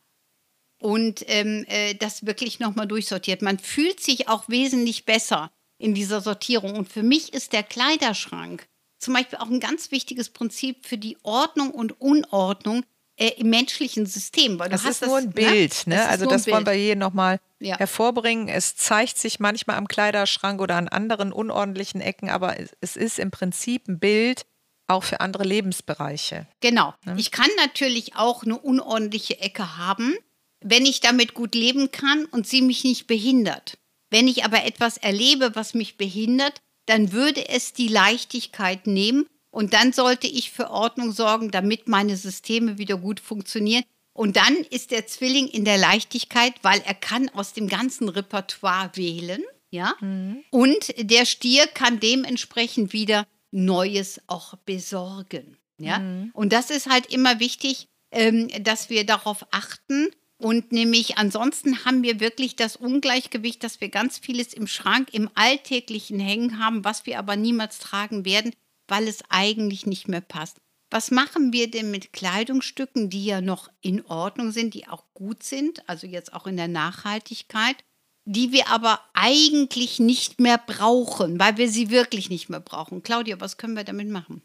Und 0.77 1.23
ähm, 1.27 1.65
äh, 1.67 1.95
das 1.95 2.25
wirklich 2.25 2.59
nochmal 2.59 2.85
durchsortiert. 2.85 3.41
Man 3.41 3.57
fühlt 3.57 4.01
sich 4.01 4.27
auch 4.27 4.49
wesentlich 4.49 5.05
besser 5.05 5.51
in 5.77 5.93
dieser 5.93 6.21
Sortierung. 6.21 6.75
Und 6.75 6.89
für 6.89 7.03
mich 7.03 7.33
ist 7.33 7.53
der 7.53 7.63
Kleiderschrank 7.63 8.67
zum 8.97 9.13
Beispiel 9.13 9.39
auch 9.39 9.49
ein 9.49 9.59
ganz 9.59 9.91
wichtiges 9.91 10.29
Prinzip 10.29 10.85
für 10.85 10.97
die 10.97 11.17
Ordnung 11.23 11.71
und 11.71 11.99
Unordnung 12.01 12.83
äh, 13.17 13.31
im 13.37 13.49
menschlichen 13.49 14.05
System. 14.05 14.59
Weil 14.59 14.69
das 14.69 14.85
ist 14.85 15.05
nur 15.05 15.17
ein 15.17 15.25
ne? 15.25 15.31
Bild, 15.31 15.87
ne? 15.87 15.95
ne? 15.95 16.07
Also 16.07 16.25
das 16.25 16.47
wollen 16.47 16.65
wir 16.65 16.73
hier 16.73 16.95
nochmal 16.95 17.39
ja. 17.59 17.77
hervorbringen. 17.77 18.47
Es 18.47 18.75
zeigt 18.75 19.17
sich 19.17 19.39
manchmal 19.39 19.77
am 19.77 19.87
Kleiderschrank 19.87 20.61
oder 20.61 20.75
an 20.75 20.87
anderen 20.87 21.31
unordentlichen 21.31 22.01
Ecken, 22.01 22.29
aber 22.29 22.55
es 22.81 22.95
ist 22.95 23.19
im 23.19 23.31
Prinzip 23.31 23.87
ein 23.87 23.99
Bild 23.99 24.45
auch 24.87 25.03
für 25.03 25.19
andere 25.19 25.43
Lebensbereiche. 25.43 26.47
Genau. 26.61 26.93
Ne? 27.05 27.15
Ich 27.17 27.31
kann 27.31 27.49
natürlich 27.57 28.15
auch 28.15 28.43
eine 28.43 28.57
unordentliche 28.57 29.39
Ecke 29.39 29.77
haben, 29.77 30.13
wenn 30.61 30.85
ich 30.85 30.99
damit 30.99 31.33
gut 31.33 31.55
leben 31.55 31.91
kann 31.91 32.25
und 32.25 32.47
sie 32.47 32.61
mich 32.61 32.83
nicht 32.83 33.07
behindert. 33.07 33.77
Wenn 34.15 34.29
ich 34.29 34.45
aber 34.45 34.63
etwas 34.63 34.95
erlebe, 34.95 35.55
was 35.55 35.73
mich 35.73 35.97
behindert, 35.97 36.61
dann 36.85 37.11
würde 37.11 37.49
es 37.49 37.73
die 37.73 37.89
Leichtigkeit 37.89 38.87
nehmen 38.87 39.25
und 39.51 39.73
dann 39.73 39.91
sollte 39.91 40.25
ich 40.25 40.51
für 40.51 40.69
Ordnung 40.69 41.11
sorgen, 41.11 41.51
damit 41.51 41.89
meine 41.89 42.15
Systeme 42.15 42.77
wieder 42.77 42.95
gut 42.95 43.19
funktionieren. 43.19 43.83
Und 44.13 44.37
dann 44.37 44.55
ist 44.69 44.91
der 44.91 45.05
Zwilling 45.05 45.49
in 45.49 45.65
der 45.65 45.77
Leichtigkeit, 45.77 46.53
weil 46.61 46.81
er 46.85 46.93
kann 46.93 47.27
aus 47.27 47.51
dem 47.51 47.67
ganzen 47.67 48.07
Repertoire 48.07 48.91
wählen, 48.95 49.43
ja. 49.69 49.95
Mhm. 49.99 50.45
Und 50.49 50.93
der 50.97 51.25
Stier 51.25 51.67
kann 51.67 51.99
dementsprechend 51.99 52.93
wieder 52.93 53.27
Neues 53.51 54.21
auch 54.27 54.55
besorgen, 54.59 55.57
ja. 55.77 55.99
Mhm. 55.99 56.31
Und 56.33 56.53
das 56.53 56.69
ist 56.69 56.89
halt 56.89 57.07
immer 57.07 57.41
wichtig, 57.41 57.89
ähm, 58.11 58.47
dass 58.63 58.89
wir 58.89 59.05
darauf 59.05 59.45
achten. 59.51 60.09
Und 60.37 60.71
nämlich 60.71 61.17
ansonsten 61.17 61.85
haben 61.85 62.03
wir 62.03 62.19
wirklich 62.19 62.55
das 62.55 62.75
Ungleichgewicht, 62.75 63.63
dass 63.63 63.79
wir 63.79 63.89
ganz 63.89 64.17
vieles 64.17 64.53
im 64.53 64.67
Schrank, 64.67 65.13
im 65.13 65.29
Alltäglichen 65.33 66.19
hängen 66.19 66.59
haben, 66.59 66.83
was 66.83 67.05
wir 67.05 67.19
aber 67.19 67.35
niemals 67.35 67.79
tragen 67.79 68.25
werden, 68.25 68.53
weil 68.87 69.07
es 69.07 69.23
eigentlich 69.29 69.85
nicht 69.85 70.07
mehr 70.07 70.21
passt. 70.21 70.57
Was 70.91 71.09
machen 71.09 71.51
wir 71.51 71.71
denn 71.71 71.89
mit 71.89 72.13
Kleidungsstücken, 72.13 73.09
die 73.09 73.25
ja 73.25 73.41
noch 73.41 73.69
in 73.81 74.05
Ordnung 74.05 74.51
sind, 74.51 74.73
die 74.73 74.87
auch 74.87 75.05
gut 75.13 75.43
sind, 75.43 75.87
also 75.89 76.05
jetzt 76.05 76.33
auch 76.33 76.47
in 76.47 76.57
der 76.57 76.67
Nachhaltigkeit, 76.67 77.83
die 78.25 78.51
wir 78.51 78.69
aber 78.69 79.01
eigentlich 79.13 79.99
nicht 79.99 80.39
mehr 80.39 80.57
brauchen, 80.57 81.39
weil 81.39 81.57
wir 81.57 81.69
sie 81.69 81.89
wirklich 81.89 82.29
nicht 82.29 82.49
mehr 82.49 82.59
brauchen? 82.59 83.03
Claudia, 83.03 83.39
was 83.39 83.57
können 83.57 83.75
wir 83.75 83.83
damit 83.83 84.09
machen? 84.09 84.41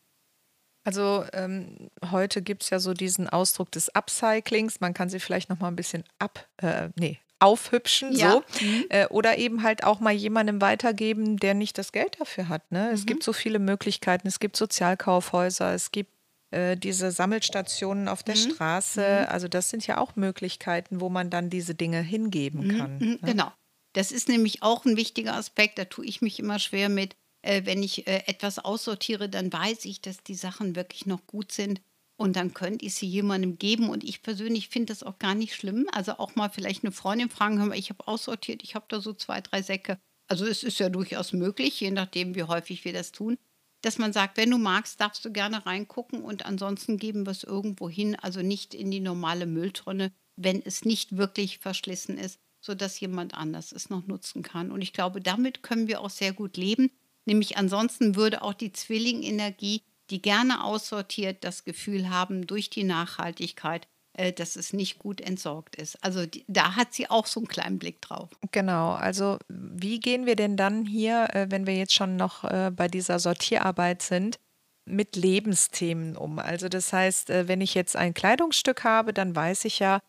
Also 0.85 1.25
ähm, 1.33 1.91
heute 2.11 2.43
gibt 2.43 2.63
es 2.63 2.71
ja 2.71 2.79
so 2.79 2.95
diesen 2.95 3.29
Ausdruck 3.29 3.71
des 3.73 3.95
Upcyclings. 3.95 4.81
Man 4.81 4.95
kann 4.95 5.09
sie 5.09 5.21
vielleicht 5.21 5.51
noch 5.51 5.61
mal 5.61 5.69
ein 5.69 5.77
bisschen 5.77 6.05
ab, 6.19 6.49
äh, 6.59 6.89
nee, 6.97 7.19
aufhübschen, 7.41 8.15
ja. 8.15 8.33
so. 8.33 8.65
Mhm. 8.65 8.85
Äh, 8.91 9.07
oder 9.07 9.39
eben 9.39 9.63
halt 9.63 9.85
auch 9.85 10.01
mal 10.01 10.13
jemandem 10.13 10.61
weitergeben, 10.61 11.39
der 11.39 11.55
nicht 11.55 11.79
das 11.79 11.93
Geld 11.93 12.21
dafür 12.21 12.49
hat. 12.49 12.71
Ne? 12.71 12.91
Es 12.93 13.03
mhm. 13.03 13.07
gibt 13.07 13.23
so 13.23 13.33
viele 13.33 13.59
Möglichkeiten. 13.59 14.29
Es 14.29 14.39
gibt 14.41 14.57
Sozialkaufhäuser, 14.57 15.75
es 15.75 15.91
gibt 15.91 16.13
äh, 16.51 16.77
diese 16.77 17.11
Sammelstationen 17.11 18.09
auf 18.09 18.23
der 18.23 18.37
mhm. 18.37 18.53
Straße. 18.53 19.01
Mhm. 19.01 19.33
Also 19.33 19.49
das 19.49 19.71
sind 19.71 19.87
ja 19.87 19.99
auch 19.99 20.17
Möglichkeiten, 20.17 21.01
wo 21.01 21.09
man 21.09 21.31
dann 21.31 21.51
diese 21.51 21.75
Dinge 21.75 22.01
hingeben 22.01 22.67
mhm. 22.67 22.79
kann. 22.79 22.99
Ne? 22.99 23.19
Genau. 23.23 23.53
Das 23.93 24.13
ist 24.13 24.29
nämlich 24.29 24.63
auch 24.63 24.85
ein 24.85 24.97
wichtiger 24.97 25.35
Aspekt. 25.35 25.79
Da 25.79 25.85
tue 25.85 26.05
ich 26.05 26.23
mich 26.23 26.39
immer 26.39 26.59
schwer 26.59 26.89
mit. 26.89 27.17
Äh, 27.43 27.63
wenn 27.65 27.83
ich 27.83 28.07
äh, 28.07 28.23
etwas 28.27 28.59
aussortiere, 28.59 29.29
dann 29.29 29.53
weiß 29.53 29.85
ich, 29.87 30.01
dass 30.01 30.23
die 30.23 30.35
Sachen 30.35 30.77
wirklich 30.77 31.07
noch 31.07 31.27
gut 31.27 31.53
sind 31.53 31.81
und 32.17 32.37
dann 32.37 32.53
könnte 32.53 32.85
ich 32.85 32.95
sie 32.95 33.07
jemandem 33.07 33.59
geben. 33.59 33.89
Und 33.89 34.05
ich 34.05 34.23
persönlich 34.23 34.69
finde 34.69 34.93
das 34.93 35.03
auch 35.03 35.19
gar 35.19 35.35
nicht 35.35 35.55
schlimm. 35.55 35.89
Also 35.93 36.19
auch 36.19 36.37
mal 36.37 36.51
vielleicht 36.51 36.85
eine 36.85 36.93
Freundin 36.93 37.31
fragen, 37.31 37.59
hör 37.59 37.67
mal, 37.67 37.79
ich 37.79 37.89
habe 37.91 38.07
aussortiert, 38.07 38.63
ich 38.63 38.75
habe 38.75 38.85
da 38.89 39.01
so 39.01 39.15
zwei, 39.15 39.41
drei 39.41 39.63
Säcke. 39.63 39.99
Also 40.29 40.47
es 40.47 40.63
ist 40.63 40.79
ja 40.79 40.91
durchaus 40.91 41.33
möglich, 41.33 41.81
je 41.81 41.91
nachdem, 41.91 42.35
wie 42.35 42.45
häufig 42.45 42.85
wir 42.85 42.93
das 42.93 43.11
tun, 43.11 43.39
dass 43.83 43.99
man 43.99 44.13
sagt, 44.13 44.37
wenn 44.37 44.51
du 44.51 44.59
magst, 44.59 45.01
darfst 45.01 45.25
du 45.25 45.33
gerne 45.33 45.65
reingucken 45.65 46.23
und 46.23 46.45
ansonsten 46.47 46.99
geben 46.99 47.27
wir 47.27 47.33
es 47.33 47.43
irgendwo 47.43 47.89
hin, 47.89 48.17
also 48.17 48.43
nicht 48.43 48.75
in 48.75 48.91
die 48.91 49.01
normale 49.01 49.47
Mülltonne, 49.47 50.13
wenn 50.37 50.63
es 50.63 50.85
nicht 50.85 51.17
wirklich 51.17 51.59
verschlissen 51.59 52.19
ist, 52.19 52.39
sodass 52.61 53.01
jemand 53.01 53.35
anders 53.35 53.73
es 53.73 53.91
noch 53.91 54.07
nutzen 54.07 54.43
kann. 54.43 54.71
Und 54.71 54.83
ich 54.83 54.93
glaube, 54.93 55.21
damit 55.21 55.63
können 55.63 55.89
wir 55.89 56.01
auch 56.01 56.11
sehr 56.11 56.33
gut 56.33 56.57
leben. 56.57 56.91
Nämlich 57.25 57.57
ansonsten 57.57 58.17
würde 58.17 58.43
auch 58.43 58.55
die 58.55 58.73
Zwillingenergie 58.73 59.83
die 60.11 60.21
gerne 60.21 60.65
aussortiert 60.65 61.45
das 61.45 61.65
Gefühl 61.65 62.11
haben 62.11 62.47
durch 62.47 62.69
die 62.71 62.85
Nachhaltigkeit, 62.85 63.87
äh, 64.15 64.33
dass 64.33 64.57
es 64.57 64.73
nicht 64.73 64.99
gut 64.99 65.21
entsorgt 65.21 65.77
ist. 65.77 66.03
Also 66.05 66.25
da 66.49 66.77
hat 66.77 66.93
sie 66.93 67.09
auch 67.09 67.27
so 67.27 67.41
einen 67.41 67.49
kleinen 67.49 67.79
Blick 67.79 68.03
drauf. 68.03 68.29
Genau, 68.51 68.93
also 68.93 69.39
wie 69.49 70.01
gehen 70.01 70.27
wir 70.27 70.37
denn 70.37 70.57
dann 70.57 70.85
hier, 70.85 71.29
äh, 71.33 71.47
wenn 71.51 71.67
wir 71.67 71.77
jetzt 71.77 71.95
schon 71.95 72.17
noch 72.17 72.45
äh, 72.45 72.71
bei 72.75 72.89
dieser 72.89 73.19
Sortierarbeit 73.19 74.03
sind, 74.03 74.39
mit 74.85 75.15
Lebensthemen 75.15 76.17
um? 76.17 76.39
Also 76.39 76.69
das 76.69 76.93
heißt, 76.93 77.29
wenn 77.29 77.61
ich 77.61 77.75
jetzt 77.75 77.95
ein 77.95 78.13
Kleidungsstück 78.13 78.83
habe, 78.83 79.13
dann 79.13 79.37
weiß 79.37 79.67
ich 79.67 79.79
ja, 79.79 80.01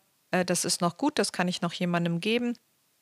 das 0.46 0.64
ist 0.64 0.80
noch 0.80 0.96
gut, 0.96 1.18
das 1.20 1.30
kann 1.30 1.46
ich 1.46 1.60
noch 1.60 1.74
jemandem 1.74 2.18
geben, 2.18 2.54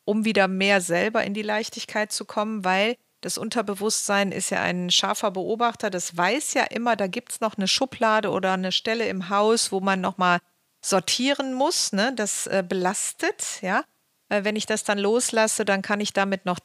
um 0.05 0.27
wieder 0.27 0.47
mehr 0.47 0.83
selber 0.83 1.25
in 1.25 1.33
die 1.33 1.43
Leichtigkeit 1.43 2.13
zu 2.13 2.27
kommen, 2.27 2.65
weil 2.65 2.97
das 3.21 3.39
Unterbewusstsein 3.39 4.33
ist 4.33 4.51
ja 4.51 4.63
ein 4.63 4.91
scharfer 4.91 5.31
Beobachter, 5.31 5.91
das 5.91 6.17
weiß 6.17 6.55
ja 6.55 6.65
immer, 6.65 6.97
da 6.97 7.07
gibt 7.07 7.33
es 7.33 7.41
noch 7.41 7.57
eine 7.57 7.69
Schublade 7.69 8.31
oder 8.31 8.53
eine 8.55 8.73
Stelle 8.73 9.09
im 9.09 9.29
Haus, 9.29 9.73
wo 9.73 9.81
man 9.81 10.01
nochmal 10.01 10.41
sortieren 10.83 11.55
muss. 11.55 11.93
Ne? 11.93 12.13
Das 12.17 12.47
äh, 12.47 12.65
belastet, 12.67 13.61
ja. 13.63 13.85
Äh, 14.29 14.45
wenn 14.45 14.57
ich 14.57 14.67
das 14.67 14.85
dann 14.85 14.99
loslasse, 14.99 15.65
dann 15.65 15.83
kann 15.83 16.01
ich 16.01 16.13
damit 16.13 16.47
noch, 16.47 16.59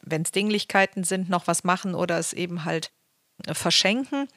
wenn 0.00 0.22
es 0.22 0.30
Dinglichkeiten 0.30 1.04
sind, 1.04 1.28
noch 1.28 1.46
was 1.46 1.64
machen 1.64 1.94
oder 1.94 2.18
es 2.18 2.32
eben 2.32 2.64
halt 2.64 2.90
äh, 3.46 3.54
verschenken. 3.54 4.28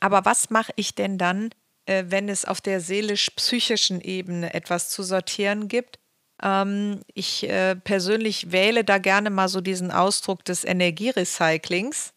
Aber 0.00 0.24
was 0.24 0.50
mache 0.50 0.72
ich 0.74 0.96
denn 0.96 1.18
dann, 1.18 1.50
äh, 1.84 2.04
wenn 2.08 2.28
es 2.28 2.44
auf 2.44 2.60
der 2.60 2.80
seelisch-psychischen 2.80 4.00
Ebene 4.00 4.52
etwas 4.54 4.90
zu 4.90 5.04
sortieren 5.04 5.68
gibt? 5.68 6.00
Ähm, 6.42 7.00
ich 7.14 7.48
äh, 7.48 7.76
persönlich 7.76 8.52
wähle 8.52 8.84
da 8.84 8.98
gerne 8.98 9.30
mal 9.30 9.48
so 9.48 9.60
diesen 9.60 9.90
Ausdruck 9.90 10.44
des 10.44 10.64
Energierecyclings. 10.64 12.12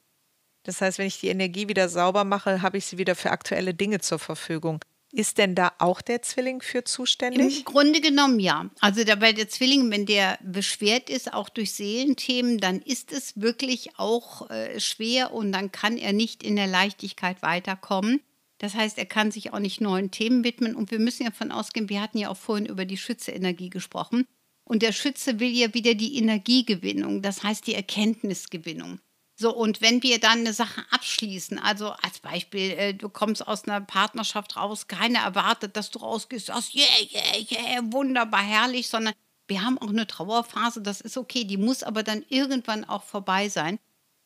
Das 0.63 0.81
heißt, 0.81 0.97
wenn 0.97 1.07
ich 1.07 1.19
die 1.19 1.29
Energie 1.29 1.67
wieder 1.67 1.89
sauber 1.89 2.23
mache, 2.23 2.61
habe 2.61 2.77
ich 2.77 2.85
sie 2.85 2.97
wieder 2.97 3.15
für 3.15 3.31
aktuelle 3.31 3.73
Dinge 3.73 3.99
zur 3.99 4.19
Verfügung. 4.19 4.83
Ist 5.11 5.39
denn 5.39 5.55
da 5.55 5.71
auch 5.79 6.01
der 6.01 6.21
Zwilling 6.21 6.61
für 6.61 6.83
zuständig? 6.83 7.59
Im 7.59 7.65
Grunde 7.65 7.99
genommen 7.99 8.39
ja. 8.39 8.69
Also 8.79 9.03
dabei 9.03 9.33
der 9.33 9.49
Zwilling, 9.49 9.89
wenn 9.89 10.05
der 10.05 10.37
beschwert 10.43 11.09
ist, 11.09 11.33
auch 11.33 11.49
durch 11.49 11.73
Seelenthemen, 11.73 12.59
dann 12.59 12.79
ist 12.79 13.11
es 13.11 13.41
wirklich 13.41 13.97
auch 13.97 14.51
äh, 14.51 14.79
schwer 14.79 15.33
und 15.33 15.51
dann 15.51 15.71
kann 15.71 15.97
er 15.97 16.13
nicht 16.13 16.43
in 16.43 16.55
der 16.55 16.67
Leichtigkeit 16.67 17.41
weiterkommen. 17.41 18.21
Das 18.59 18.75
heißt, 18.75 18.97
er 18.97 19.05
kann 19.05 19.31
sich 19.31 19.51
auch 19.51 19.59
nicht 19.59 19.81
neuen 19.81 20.11
Themen 20.11 20.43
widmen. 20.43 20.75
Und 20.75 20.91
wir 20.91 20.99
müssen 20.99 21.23
ja 21.23 21.29
davon 21.29 21.51
ausgehen, 21.51 21.89
wir 21.89 22.01
hatten 22.01 22.19
ja 22.19 22.29
auch 22.29 22.37
vorhin 22.37 22.65
über 22.65 22.85
die 22.85 22.97
Schütze-Energie 22.97 23.69
gesprochen. 23.69 24.25
Und 24.63 24.83
der 24.83 24.91
Schütze 24.91 25.39
will 25.39 25.49
ja 25.49 25.73
wieder 25.73 25.95
die 25.95 26.17
Energiegewinnung, 26.17 27.23
das 27.23 27.41
heißt 27.41 27.65
die 27.65 27.73
Erkenntnisgewinnung. 27.73 28.99
So, 29.35 29.55
und 29.55 29.81
wenn 29.81 30.03
wir 30.03 30.19
dann 30.19 30.39
eine 30.39 30.53
Sache 30.53 30.85
abschließen, 30.91 31.57
also 31.57 31.91
als 31.91 32.19
Beispiel, 32.19 32.71
äh, 32.71 32.93
du 32.93 33.09
kommst 33.09 33.47
aus 33.47 33.63
einer 33.63 33.81
Partnerschaft 33.81 34.57
raus, 34.57 34.87
keiner 34.87 35.19
erwartet, 35.19 35.77
dass 35.77 35.89
du 35.91 35.99
rausgehst, 35.99 36.47
sagst, 36.47 36.75
yeah, 36.75 36.85
yeah, 37.11 37.45
yeah, 37.49 37.81
wunderbar, 37.85 38.43
herrlich, 38.43 38.89
sondern 38.89 39.13
wir 39.47 39.63
haben 39.63 39.77
auch 39.77 39.89
eine 39.89 40.05
Trauerphase, 40.05 40.81
das 40.81 41.01
ist 41.01 41.17
okay, 41.17 41.45
die 41.45 41.57
muss 41.57 41.83
aber 41.83 42.03
dann 42.03 42.23
irgendwann 42.27 42.83
auch 42.83 43.03
vorbei 43.03 43.49
sein. 43.49 43.79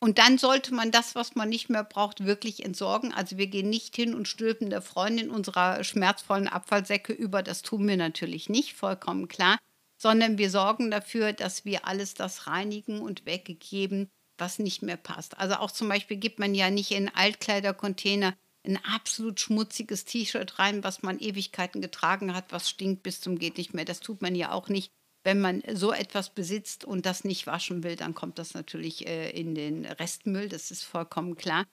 Und 0.04 0.18
dann 0.18 0.36
sollte 0.36 0.74
man 0.74 0.90
das, 0.90 1.14
was 1.14 1.34
man 1.34 1.48
nicht 1.48 1.70
mehr 1.70 1.82
braucht, 1.82 2.26
wirklich 2.26 2.62
entsorgen. 2.62 3.14
Also 3.14 3.38
wir 3.38 3.46
gehen 3.46 3.70
nicht 3.70 3.96
hin 3.96 4.14
und 4.14 4.28
stülpen 4.28 4.68
der 4.68 4.82
Freundin 4.82 5.30
unserer 5.30 5.82
schmerzvollen 5.82 6.46
Abfallsäcke 6.46 7.14
über. 7.14 7.42
Das 7.42 7.62
tun 7.62 7.88
wir 7.88 7.96
natürlich 7.96 8.50
nicht, 8.50 8.74
vollkommen 8.74 9.28
klar. 9.28 9.56
Sondern 9.96 10.36
wir 10.36 10.50
sorgen 10.50 10.90
dafür, 10.90 11.32
dass 11.32 11.64
wir 11.64 11.86
alles 11.86 12.12
das 12.12 12.46
reinigen 12.46 13.00
und 13.00 13.24
weggegeben, 13.24 14.10
was 14.36 14.58
nicht 14.58 14.82
mehr 14.82 14.98
passt. 14.98 15.38
Also 15.38 15.54
auch 15.54 15.70
zum 15.70 15.88
Beispiel 15.88 16.18
gibt 16.18 16.38
man 16.38 16.54
ja 16.54 16.68
nicht 16.68 16.90
in 16.90 17.08
Altkleidercontainer 17.08 18.34
ein 18.66 18.78
absolut 18.84 19.40
schmutziges 19.40 20.04
T-Shirt 20.04 20.58
rein, 20.58 20.84
was 20.84 21.02
man 21.02 21.18
Ewigkeiten 21.18 21.80
getragen 21.80 22.34
hat, 22.34 22.52
was 22.52 22.68
stinkt 22.68 23.02
bis 23.04 23.22
zum 23.22 23.38
geht 23.38 23.56
nicht 23.56 23.72
mehr. 23.72 23.86
Das 23.86 24.00
tut 24.00 24.20
man 24.20 24.34
ja 24.34 24.52
auch 24.52 24.68
nicht 24.68 24.92
wenn 25.24 25.40
man 25.40 25.62
so 25.72 25.92
etwas 25.92 26.30
besitzt 26.30 26.84
und 26.84 27.06
das 27.06 27.24
nicht 27.24 27.46
waschen 27.46 27.82
will, 27.82 27.96
dann 27.96 28.14
kommt 28.14 28.38
das 28.38 28.54
natürlich 28.54 29.06
äh, 29.06 29.30
in 29.30 29.54
den 29.54 29.86
Restmüll, 29.86 30.48
das 30.48 30.70
ist 30.70 30.84
vollkommen 30.84 31.34
klar. 31.34 31.64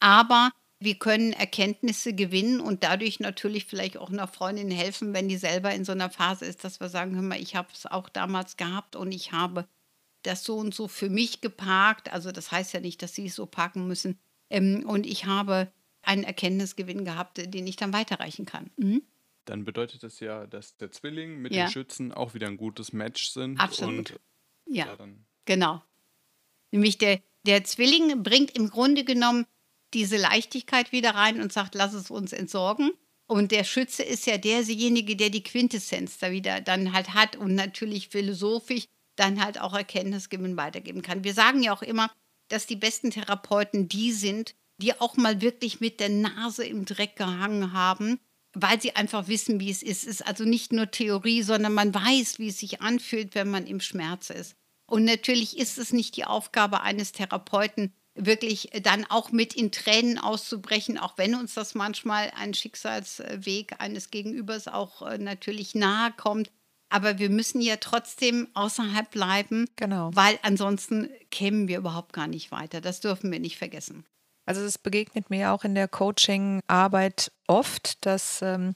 Aber 0.00 0.50
wir 0.78 0.98
können 0.98 1.32
Erkenntnisse 1.32 2.14
gewinnen 2.14 2.60
und 2.60 2.84
dadurch 2.84 3.20
natürlich 3.20 3.64
vielleicht 3.64 3.96
auch 3.96 4.10
einer 4.10 4.28
Freundin 4.28 4.70
helfen, 4.70 5.12
wenn 5.12 5.28
die 5.28 5.36
selber 5.36 5.74
in 5.74 5.84
so 5.84 5.92
einer 5.92 6.10
Phase 6.10 6.44
ist, 6.44 6.64
dass 6.64 6.80
wir 6.80 6.88
sagen, 6.88 7.14
hör 7.14 7.22
mal, 7.22 7.40
ich 7.40 7.56
habe 7.56 7.68
es 7.72 7.86
auch 7.86 8.08
damals 8.08 8.56
gehabt 8.56 8.96
und 8.96 9.12
ich 9.12 9.32
habe 9.32 9.66
das 10.22 10.44
so 10.44 10.56
und 10.56 10.74
so 10.74 10.86
für 10.88 11.08
mich 11.08 11.40
geparkt. 11.40 12.12
Also 12.12 12.32
das 12.32 12.52
heißt 12.52 12.72
ja 12.74 12.80
nicht, 12.80 13.02
dass 13.02 13.14
sie 13.14 13.26
es 13.26 13.34
so 13.34 13.46
parken 13.46 13.86
müssen. 13.86 14.18
Ähm, 14.50 14.84
und 14.86 15.06
ich 15.06 15.26
habe 15.26 15.72
einen 16.02 16.24
Erkenntnisgewinn 16.24 17.04
gehabt, 17.04 17.38
den 17.38 17.66
ich 17.66 17.76
dann 17.76 17.92
weiterreichen 17.92 18.46
kann. 18.46 18.70
Mhm 18.76 19.02
dann 19.50 19.64
bedeutet 19.64 20.04
das 20.04 20.20
ja, 20.20 20.46
dass 20.46 20.76
der 20.76 20.92
Zwilling 20.92 21.38
mit 21.38 21.52
ja. 21.52 21.66
den 21.66 21.72
Schützen 21.72 22.12
auch 22.12 22.34
wieder 22.34 22.46
ein 22.46 22.56
gutes 22.56 22.92
Match 22.92 23.30
sind. 23.30 23.58
Absolut. 23.58 24.12
Und, 24.12 24.20
ja, 24.66 24.86
ja 24.86 25.08
genau. 25.44 25.82
Nämlich 26.70 26.98
der, 26.98 27.20
der 27.44 27.64
Zwilling 27.64 28.22
bringt 28.22 28.52
im 28.52 28.70
Grunde 28.70 29.02
genommen 29.02 29.46
diese 29.92 30.18
Leichtigkeit 30.18 30.92
wieder 30.92 31.16
rein 31.16 31.40
und 31.40 31.52
sagt, 31.52 31.74
lass 31.74 31.94
es 31.94 32.12
uns 32.12 32.32
entsorgen. 32.32 32.92
Und 33.26 33.50
der 33.50 33.64
Schütze 33.64 34.04
ist 34.04 34.24
ja 34.26 34.38
derjenige, 34.38 35.16
der 35.16 35.30
die 35.30 35.42
Quintessenz 35.42 36.18
da 36.18 36.30
wieder 36.30 36.60
dann 36.60 36.92
halt 36.92 37.14
hat 37.14 37.34
und 37.34 37.56
natürlich 37.56 38.08
philosophisch 38.08 38.84
dann 39.16 39.44
halt 39.44 39.60
auch 39.60 39.74
Erkenntnisgewinn 39.74 40.56
weitergeben 40.56 41.02
kann. 41.02 41.24
Wir 41.24 41.34
sagen 41.34 41.60
ja 41.60 41.72
auch 41.72 41.82
immer, 41.82 42.08
dass 42.46 42.66
die 42.66 42.76
besten 42.76 43.10
Therapeuten 43.10 43.88
die 43.88 44.12
sind, 44.12 44.54
die 44.76 44.98
auch 45.00 45.16
mal 45.16 45.40
wirklich 45.40 45.80
mit 45.80 45.98
der 45.98 46.08
Nase 46.08 46.64
im 46.64 46.84
Dreck 46.84 47.16
gehangen 47.16 47.72
haben 47.72 48.20
weil 48.52 48.80
sie 48.80 48.96
einfach 48.96 49.28
wissen, 49.28 49.60
wie 49.60 49.70
es 49.70 49.82
ist. 49.82 50.02
Es 50.02 50.20
ist 50.20 50.26
also 50.26 50.44
nicht 50.44 50.72
nur 50.72 50.90
Theorie, 50.90 51.42
sondern 51.42 51.72
man 51.72 51.94
weiß, 51.94 52.38
wie 52.38 52.48
es 52.48 52.58
sich 52.58 52.80
anfühlt, 52.80 53.34
wenn 53.34 53.50
man 53.50 53.66
im 53.66 53.80
Schmerz 53.80 54.30
ist. 54.30 54.56
Und 54.86 55.04
natürlich 55.04 55.56
ist 55.56 55.78
es 55.78 55.92
nicht 55.92 56.16
die 56.16 56.24
Aufgabe 56.24 56.80
eines 56.80 57.12
Therapeuten, 57.12 57.92
wirklich 58.14 58.70
dann 58.82 59.04
auch 59.08 59.30
mit 59.30 59.54
in 59.54 59.70
Tränen 59.70 60.18
auszubrechen, 60.18 60.98
auch 60.98 61.16
wenn 61.16 61.34
uns 61.34 61.54
das 61.54 61.74
manchmal 61.74 62.32
ein 62.36 62.54
Schicksalsweg 62.54 63.76
eines 63.78 64.10
Gegenübers 64.10 64.68
auch 64.68 65.02
äh, 65.02 65.18
natürlich 65.18 65.74
nahe 65.74 66.12
kommt. 66.16 66.50
Aber 66.88 67.20
wir 67.20 67.30
müssen 67.30 67.60
ja 67.60 67.76
trotzdem 67.76 68.48
außerhalb 68.54 69.12
bleiben, 69.12 69.66
genau. 69.76 70.10
weil 70.12 70.40
ansonsten 70.42 71.08
kämen 71.30 71.68
wir 71.68 71.78
überhaupt 71.78 72.12
gar 72.12 72.26
nicht 72.26 72.50
weiter. 72.50 72.80
Das 72.80 72.98
dürfen 73.00 73.30
wir 73.30 73.38
nicht 73.38 73.58
vergessen. 73.58 74.04
Also 74.50 74.62
es 74.62 74.78
begegnet 74.78 75.30
mir 75.30 75.52
auch 75.52 75.62
in 75.62 75.76
der 75.76 75.86
Coaching-Arbeit 75.86 77.30
oft, 77.46 78.04
dass 78.04 78.42
ähm, 78.42 78.74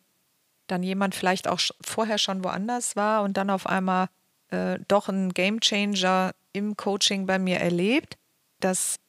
dann 0.69 0.85
jemand 0.85 1.17
vielleicht 1.17 1.49
auch 1.49 1.59
vorher 1.81 2.19
schon 2.19 2.45
woanders 2.45 2.95
war 2.95 3.25
und 3.25 3.37
dann 3.37 3.51
auf 3.51 3.67
einmal 3.67 4.07
äh, 4.51 4.79
doch 4.87 5.09
einen 5.09 5.35
Gamechanger 5.35 6.31
im 6.53 6.77
Coaching 6.77 7.27
bei 7.27 7.41
mir 7.41 7.59
erlebt. 7.59 8.17
Das 8.61 9.01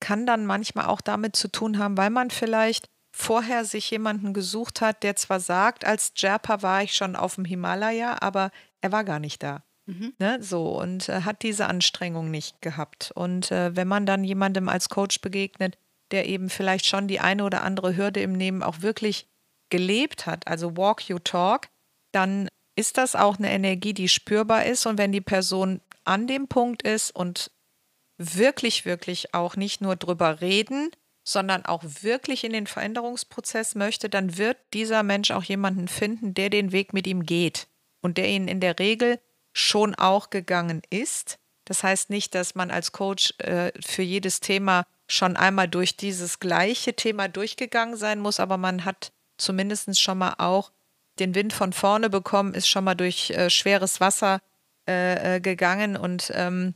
kann 0.00 0.24
dann 0.24 0.46
manchmal 0.46 0.86
auch 0.86 1.02
damit 1.02 1.36
zu 1.36 1.48
tun 1.48 1.76
haben, 1.78 1.98
weil 1.98 2.08
man 2.08 2.30
vielleicht 2.30 2.88
vorher 3.12 3.66
sich 3.66 3.90
jemanden 3.90 4.32
gesucht 4.32 4.80
hat, 4.80 5.02
der 5.02 5.16
zwar 5.16 5.40
sagt, 5.40 5.84
als 5.84 6.14
Jerpa 6.16 6.62
war 6.62 6.82
ich 6.82 6.96
schon 6.96 7.16
auf 7.16 7.34
dem 7.34 7.44
Himalaya, 7.44 8.16
aber 8.22 8.50
er 8.80 8.92
war 8.92 9.04
gar 9.04 9.18
nicht 9.18 9.42
da. 9.42 9.62
Mhm. 9.84 10.14
Ne, 10.18 10.42
so 10.42 10.80
und 10.80 11.10
äh, 11.10 11.20
hat 11.20 11.42
diese 11.42 11.66
Anstrengung 11.66 12.30
nicht 12.30 12.62
gehabt. 12.62 13.12
Und 13.14 13.50
äh, 13.50 13.76
wenn 13.76 13.88
man 13.88 14.06
dann 14.06 14.24
jemandem 14.24 14.70
als 14.70 14.88
Coach 14.88 15.20
begegnet, 15.20 15.76
der 16.14 16.28
eben 16.28 16.48
vielleicht 16.48 16.86
schon 16.86 17.08
die 17.08 17.18
eine 17.18 17.42
oder 17.42 17.64
andere 17.64 17.96
Hürde 17.96 18.20
im 18.20 18.32
Nehmen 18.32 18.62
auch 18.62 18.82
wirklich 18.82 19.26
gelebt 19.68 20.26
hat, 20.26 20.46
also 20.46 20.76
Walk 20.76 21.08
You 21.08 21.18
Talk, 21.18 21.68
dann 22.12 22.48
ist 22.76 22.96
das 22.96 23.16
auch 23.16 23.38
eine 23.38 23.50
Energie, 23.50 23.92
die 23.92 24.08
spürbar 24.08 24.64
ist. 24.64 24.86
Und 24.86 24.96
wenn 24.96 25.10
die 25.10 25.20
Person 25.20 25.80
an 26.04 26.28
dem 26.28 26.46
Punkt 26.46 26.82
ist 26.82 27.10
und 27.10 27.50
wirklich, 28.16 28.84
wirklich 28.84 29.34
auch 29.34 29.56
nicht 29.56 29.80
nur 29.80 29.96
drüber 29.96 30.40
reden, 30.40 30.90
sondern 31.24 31.64
auch 31.64 31.82
wirklich 32.02 32.44
in 32.44 32.52
den 32.52 32.68
Veränderungsprozess 32.68 33.74
möchte, 33.74 34.08
dann 34.08 34.36
wird 34.36 34.58
dieser 34.72 35.02
Mensch 35.02 35.32
auch 35.32 35.42
jemanden 35.42 35.88
finden, 35.88 36.34
der 36.34 36.50
den 36.50 36.70
Weg 36.70 36.92
mit 36.92 37.08
ihm 37.08 37.26
geht 37.26 37.66
und 38.00 38.16
der 38.16 38.28
ihn 38.28 38.46
in 38.46 38.60
der 38.60 38.78
Regel 38.78 39.18
schon 39.52 39.96
auch 39.96 40.30
gegangen 40.30 40.82
ist. 40.90 41.38
Das 41.64 41.82
heißt 41.82 42.10
nicht, 42.10 42.34
dass 42.36 42.54
man 42.54 42.70
als 42.70 42.92
Coach 42.92 43.34
äh, 43.38 43.72
für 43.80 44.02
jedes 44.02 44.40
Thema 44.40 44.86
schon 45.06 45.36
einmal 45.36 45.68
durch 45.68 45.96
dieses 45.96 46.40
gleiche 46.40 46.94
Thema 46.94 47.28
durchgegangen 47.28 47.96
sein 47.96 48.20
muss, 48.20 48.40
aber 48.40 48.56
man 48.56 48.84
hat 48.84 49.12
zumindest 49.36 50.00
schon 50.00 50.18
mal 50.18 50.34
auch 50.38 50.72
den 51.18 51.34
Wind 51.34 51.52
von 51.52 51.72
vorne 51.72 52.10
bekommen, 52.10 52.54
ist 52.54 52.68
schon 52.68 52.84
mal 52.84 52.94
durch 52.94 53.30
äh, 53.30 53.50
schweres 53.50 54.00
Wasser 54.00 54.40
äh, 54.88 55.36
äh, 55.36 55.40
gegangen 55.40 55.96
und 55.96 56.32
ähm, 56.34 56.74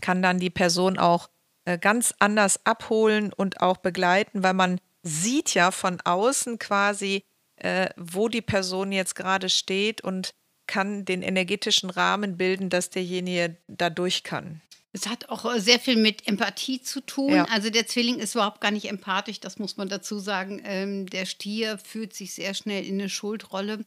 kann 0.00 0.22
dann 0.22 0.38
die 0.38 0.50
Person 0.50 0.98
auch 0.98 1.28
äh, 1.64 1.78
ganz 1.78 2.14
anders 2.18 2.64
abholen 2.64 3.32
und 3.32 3.60
auch 3.60 3.78
begleiten, 3.78 4.42
weil 4.42 4.54
man 4.54 4.80
sieht 5.02 5.54
ja 5.54 5.70
von 5.70 6.00
außen 6.00 6.58
quasi, 6.58 7.24
äh, 7.56 7.88
wo 7.96 8.28
die 8.28 8.42
Person 8.42 8.92
jetzt 8.92 9.14
gerade 9.14 9.48
steht 9.48 10.00
und 10.00 10.34
kann 10.66 11.04
den 11.04 11.22
energetischen 11.22 11.90
Rahmen 11.90 12.36
bilden, 12.36 12.68
dass 12.68 12.90
derjenige 12.90 13.56
da 13.66 13.90
durch 13.90 14.22
kann. 14.22 14.60
Es 14.92 15.06
hat 15.06 15.28
auch 15.28 15.44
äh, 15.44 15.60
sehr 15.60 15.78
viel 15.78 15.96
mit 15.96 16.26
Empathie 16.26 16.80
zu 16.80 17.00
tun. 17.00 17.32
Ja. 17.32 17.44
Also 17.44 17.70
der 17.70 17.86
Zwilling 17.86 18.18
ist 18.18 18.34
überhaupt 18.34 18.60
gar 18.60 18.70
nicht 18.70 18.88
empathisch, 18.88 19.40
das 19.40 19.58
muss 19.58 19.76
man 19.76 19.88
dazu 19.88 20.18
sagen. 20.18 20.60
Ähm, 20.64 21.06
der 21.06 21.26
Stier 21.26 21.78
fühlt 21.78 22.14
sich 22.14 22.34
sehr 22.34 22.54
schnell 22.54 22.84
in 22.84 22.94
eine 22.94 23.08
Schuldrolle 23.08 23.84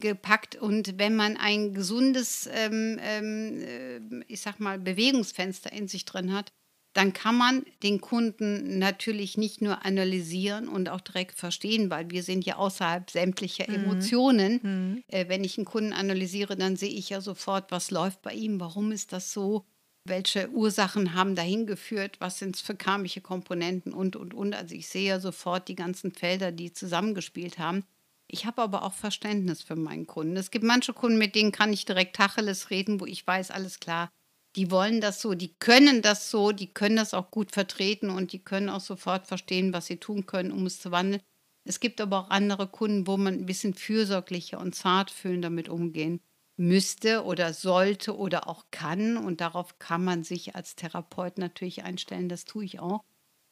gepackt. 0.00 0.56
Und 0.56 0.98
wenn 0.98 1.16
man 1.16 1.36
ein 1.36 1.74
gesundes, 1.74 2.48
ähm, 2.52 2.98
ähm, 3.02 3.62
äh, 3.62 4.24
ich 4.28 4.40
sag 4.40 4.60
mal, 4.60 4.78
Bewegungsfenster 4.78 5.72
in 5.72 5.88
sich 5.88 6.04
drin 6.04 6.32
hat, 6.32 6.52
dann 6.94 7.12
kann 7.12 7.36
man 7.36 7.64
den 7.82 8.00
Kunden 8.00 8.78
natürlich 8.78 9.36
nicht 9.36 9.60
nur 9.60 9.84
analysieren 9.84 10.68
und 10.68 10.88
auch 10.88 11.00
direkt 11.00 11.36
verstehen, 11.36 11.90
weil 11.90 12.10
wir 12.10 12.22
sind 12.22 12.44
ja 12.44 12.56
außerhalb 12.56 13.10
sämtlicher 13.10 13.68
mhm. 13.68 13.74
Emotionen. 13.74 14.60
Mhm. 14.62 15.04
Äh, 15.08 15.28
wenn 15.28 15.42
ich 15.42 15.58
einen 15.58 15.64
Kunden 15.64 15.92
analysiere, 15.92 16.56
dann 16.56 16.76
sehe 16.76 16.90
ich 16.90 17.10
ja 17.10 17.20
sofort, 17.20 17.72
was 17.72 17.90
läuft 17.90 18.22
bei 18.22 18.32
ihm, 18.32 18.60
warum 18.60 18.92
ist 18.92 19.12
das 19.12 19.32
so 19.32 19.66
welche 20.04 20.50
Ursachen 20.50 21.14
haben 21.14 21.34
dahin 21.34 21.66
geführt, 21.66 22.16
was 22.20 22.38
sind 22.38 22.56
es 22.56 22.62
für 22.62 22.74
karmische 22.74 23.20
Komponenten 23.20 23.92
und, 23.92 24.16
und, 24.16 24.34
und. 24.34 24.54
Also 24.54 24.74
ich 24.74 24.88
sehe 24.88 25.08
ja 25.08 25.20
sofort 25.20 25.68
die 25.68 25.74
ganzen 25.74 26.12
Felder, 26.12 26.52
die 26.52 26.72
zusammengespielt 26.72 27.58
haben. 27.58 27.84
Ich 28.26 28.46
habe 28.46 28.62
aber 28.62 28.82
auch 28.82 28.92
Verständnis 28.92 29.62
für 29.62 29.76
meinen 29.76 30.06
Kunden. 30.06 30.36
Es 30.36 30.50
gibt 30.50 30.64
manche 30.64 30.92
Kunden, 30.92 31.18
mit 31.18 31.34
denen 31.34 31.52
kann 31.52 31.72
ich 31.72 31.84
direkt 31.84 32.16
Tacheles 32.16 32.70
reden, 32.70 33.00
wo 33.00 33.06
ich 33.06 33.26
weiß, 33.26 33.50
alles 33.50 33.80
klar, 33.80 34.10
die 34.56 34.70
wollen 34.70 35.00
das 35.00 35.20
so, 35.20 35.34
die 35.34 35.54
können 35.58 36.00
das 36.00 36.30
so, 36.30 36.52
die 36.52 36.72
können 36.72 36.96
das 36.96 37.14
auch 37.14 37.30
gut 37.30 37.52
vertreten 37.52 38.10
und 38.10 38.32
die 38.32 38.38
können 38.38 38.68
auch 38.68 38.80
sofort 38.80 39.26
verstehen, 39.26 39.72
was 39.72 39.86
sie 39.86 39.96
tun 39.96 40.26
können, 40.26 40.52
um 40.52 40.66
es 40.66 40.80
zu 40.80 40.90
wandeln. 40.90 41.22
Es 41.64 41.80
gibt 41.80 42.00
aber 42.00 42.20
auch 42.20 42.30
andere 42.30 42.68
Kunden, 42.68 43.06
wo 43.06 43.16
man 43.16 43.34
ein 43.34 43.46
bisschen 43.46 43.74
fürsorglicher 43.74 44.60
und 44.60 44.74
zartfühlend 44.74 45.44
damit 45.44 45.68
umgehen 45.68 46.20
müsste 46.56 47.24
oder 47.24 47.52
sollte 47.52 48.16
oder 48.16 48.48
auch 48.48 48.66
kann. 48.70 49.16
Und 49.16 49.40
darauf 49.40 49.78
kann 49.78 50.04
man 50.04 50.24
sich 50.24 50.54
als 50.54 50.76
Therapeut 50.76 51.38
natürlich 51.38 51.84
einstellen, 51.84 52.28
das 52.28 52.44
tue 52.44 52.64
ich 52.64 52.80
auch. 52.80 53.02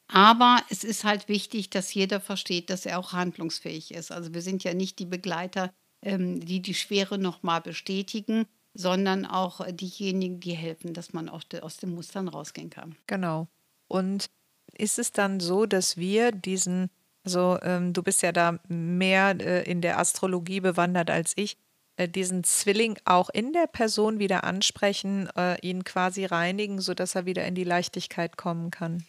Aber 0.08 0.62
es 0.68 0.84
ist 0.84 1.04
halt 1.04 1.28
wichtig, 1.28 1.70
dass 1.70 1.94
jeder 1.94 2.20
versteht, 2.20 2.68
dass 2.70 2.84
er 2.86 2.98
auch 2.98 3.12
handlungsfähig 3.12 3.94
ist. 3.94 4.12
Also 4.12 4.34
wir 4.34 4.42
sind 4.42 4.62
ja 4.62 4.74
nicht 4.74 4.98
die 4.98 5.06
Begleiter, 5.06 5.72
ähm, 6.02 6.40
die 6.40 6.60
die 6.60 6.74
Schwere 6.74 7.18
nochmal 7.18 7.60
bestätigen, 7.62 8.46
sondern 8.74 9.24
auch 9.24 9.66
diejenigen, 9.70 10.40
die 10.40 10.52
helfen, 10.52 10.92
dass 10.92 11.12
man 11.12 11.28
auch 11.28 11.42
aus 11.62 11.78
den 11.78 11.94
Mustern 11.94 12.28
rausgehen 12.28 12.70
kann. 12.70 12.96
Genau. 13.06 13.48
Und 13.88 14.30
ist 14.76 14.98
es 14.98 15.12
dann 15.12 15.40
so, 15.40 15.66
dass 15.66 15.96
wir 15.96 16.32
diesen, 16.32 16.90
also 17.24 17.58
ähm, 17.62 17.92
du 17.92 18.02
bist 18.02 18.22
ja 18.22 18.32
da 18.32 18.58
mehr 18.68 19.36
äh, 19.40 19.70
in 19.70 19.80
der 19.80 19.98
Astrologie 19.98 20.60
bewandert 20.60 21.10
als 21.10 21.32
ich, 21.36 21.54
äh, 21.54 21.56
diesen 21.98 22.44
Zwilling 22.44 22.98
auch 23.04 23.28
in 23.30 23.52
der 23.52 23.66
Person 23.66 24.18
wieder 24.18 24.44
ansprechen, 24.44 25.28
äh, 25.36 25.60
ihn 25.60 25.84
quasi 25.84 26.24
reinigen, 26.24 26.80
sodass 26.80 27.14
er 27.14 27.26
wieder 27.26 27.44
in 27.46 27.54
die 27.54 27.64
Leichtigkeit 27.64 28.36
kommen 28.36 28.70
kann? 28.70 29.04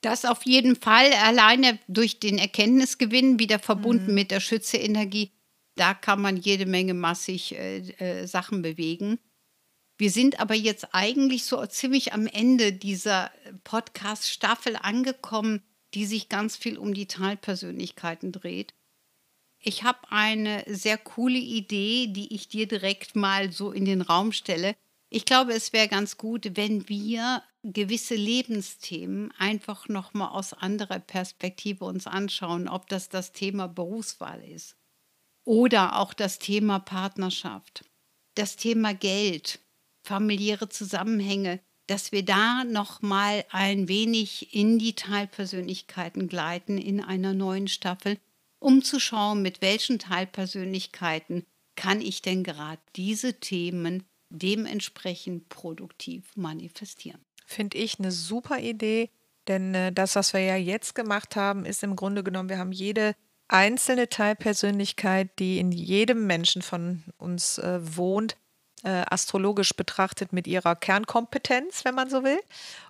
Das 0.00 0.24
auf 0.24 0.44
jeden 0.44 0.76
Fall 0.76 1.12
alleine 1.24 1.78
durch 1.88 2.18
den 2.18 2.38
Erkenntnisgewinn 2.38 3.38
wieder 3.38 3.58
verbunden 3.58 4.08
mhm. 4.08 4.14
mit 4.14 4.30
der 4.30 4.40
Schütze-Energie 4.40 5.32
da 5.76 5.94
kann 5.94 6.20
man 6.20 6.36
jede 6.36 6.66
Menge 6.66 6.94
massig 6.94 7.56
äh, 7.56 7.78
äh, 7.78 8.26
Sachen 8.26 8.62
bewegen. 8.62 9.18
Wir 9.98 10.10
sind 10.10 10.40
aber 10.40 10.54
jetzt 10.54 10.94
eigentlich 10.94 11.44
so 11.44 11.64
ziemlich 11.66 12.12
am 12.12 12.26
Ende 12.26 12.72
dieser 12.72 13.30
Podcast-Staffel 13.64 14.76
angekommen, 14.76 15.62
die 15.94 16.06
sich 16.06 16.28
ganz 16.28 16.56
viel 16.56 16.78
um 16.78 16.94
die 16.94 17.06
Teilpersönlichkeiten 17.06 18.32
dreht. 18.32 18.74
Ich 19.64 19.84
habe 19.84 20.00
eine 20.10 20.64
sehr 20.66 20.98
coole 20.98 21.38
Idee, 21.38 22.08
die 22.08 22.34
ich 22.34 22.48
dir 22.48 22.66
direkt 22.66 23.14
mal 23.14 23.52
so 23.52 23.70
in 23.70 23.84
den 23.84 24.02
Raum 24.02 24.32
stelle. 24.32 24.74
Ich 25.08 25.24
glaube, 25.24 25.52
es 25.52 25.72
wäre 25.72 25.86
ganz 25.86 26.16
gut, 26.16 26.56
wenn 26.56 26.88
wir 26.88 27.44
gewisse 27.62 28.16
Lebensthemen 28.16 29.30
einfach 29.38 29.88
noch 29.88 30.14
mal 30.14 30.30
aus 30.30 30.52
anderer 30.52 30.98
Perspektive 30.98 31.84
uns 31.84 32.08
anschauen, 32.08 32.68
ob 32.68 32.88
das 32.88 33.08
das 33.08 33.30
Thema 33.30 33.68
Berufswahl 33.68 34.42
ist 34.42 34.76
oder 35.44 35.98
auch 35.98 36.12
das 36.12 36.40
Thema 36.40 36.80
Partnerschaft, 36.80 37.84
das 38.34 38.56
Thema 38.56 38.94
Geld, 38.94 39.60
familiäre 40.02 40.68
Zusammenhänge, 40.70 41.60
dass 41.86 42.10
wir 42.10 42.24
da 42.24 42.64
noch 42.64 43.02
mal 43.02 43.44
ein 43.50 43.86
wenig 43.86 44.54
in 44.54 44.78
die 44.78 44.94
Teilpersönlichkeiten 44.94 46.26
gleiten 46.26 46.78
in 46.78 47.00
einer 47.00 47.34
neuen 47.34 47.68
Staffel, 47.68 48.18
um 48.62 48.82
zu 48.82 49.00
schauen, 49.00 49.42
mit 49.42 49.60
welchen 49.60 49.98
Teilpersönlichkeiten 49.98 51.44
kann 51.76 52.00
ich 52.00 52.22
denn 52.22 52.44
gerade 52.44 52.80
diese 52.96 53.40
Themen 53.40 54.04
dementsprechend 54.30 55.48
produktiv 55.48 56.30
manifestieren. 56.36 57.20
Finde 57.46 57.78
ich 57.78 57.98
eine 57.98 58.12
super 58.12 58.58
Idee, 58.58 59.10
denn 59.48 59.74
äh, 59.74 59.92
das, 59.92 60.16
was 60.16 60.32
wir 60.32 60.40
ja 60.40 60.56
jetzt 60.56 60.94
gemacht 60.94 61.36
haben, 61.36 61.64
ist 61.64 61.82
im 61.82 61.96
Grunde 61.96 62.22
genommen, 62.22 62.48
wir 62.48 62.58
haben 62.58 62.72
jede 62.72 63.14
einzelne 63.48 64.08
Teilpersönlichkeit, 64.08 65.38
die 65.38 65.58
in 65.58 65.72
jedem 65.72 66.26
Menschen 66.26 66.62
von 66.62 67.02
uns 67.18 67.58
äh, 67.58 67.80
wohnt, 67.82 68.36
äh, 68.84 69.04
astrologisch 69.10 69.74
betrachtet 69.74 70.32
mit 70.32 70.46
ihrer 70.46 70.74
Kernkompetenz, 70.76 71.84
wenn 71.84 71.94
man 71.94 72.08
so 72.08 72.24
will. 72.24 72.40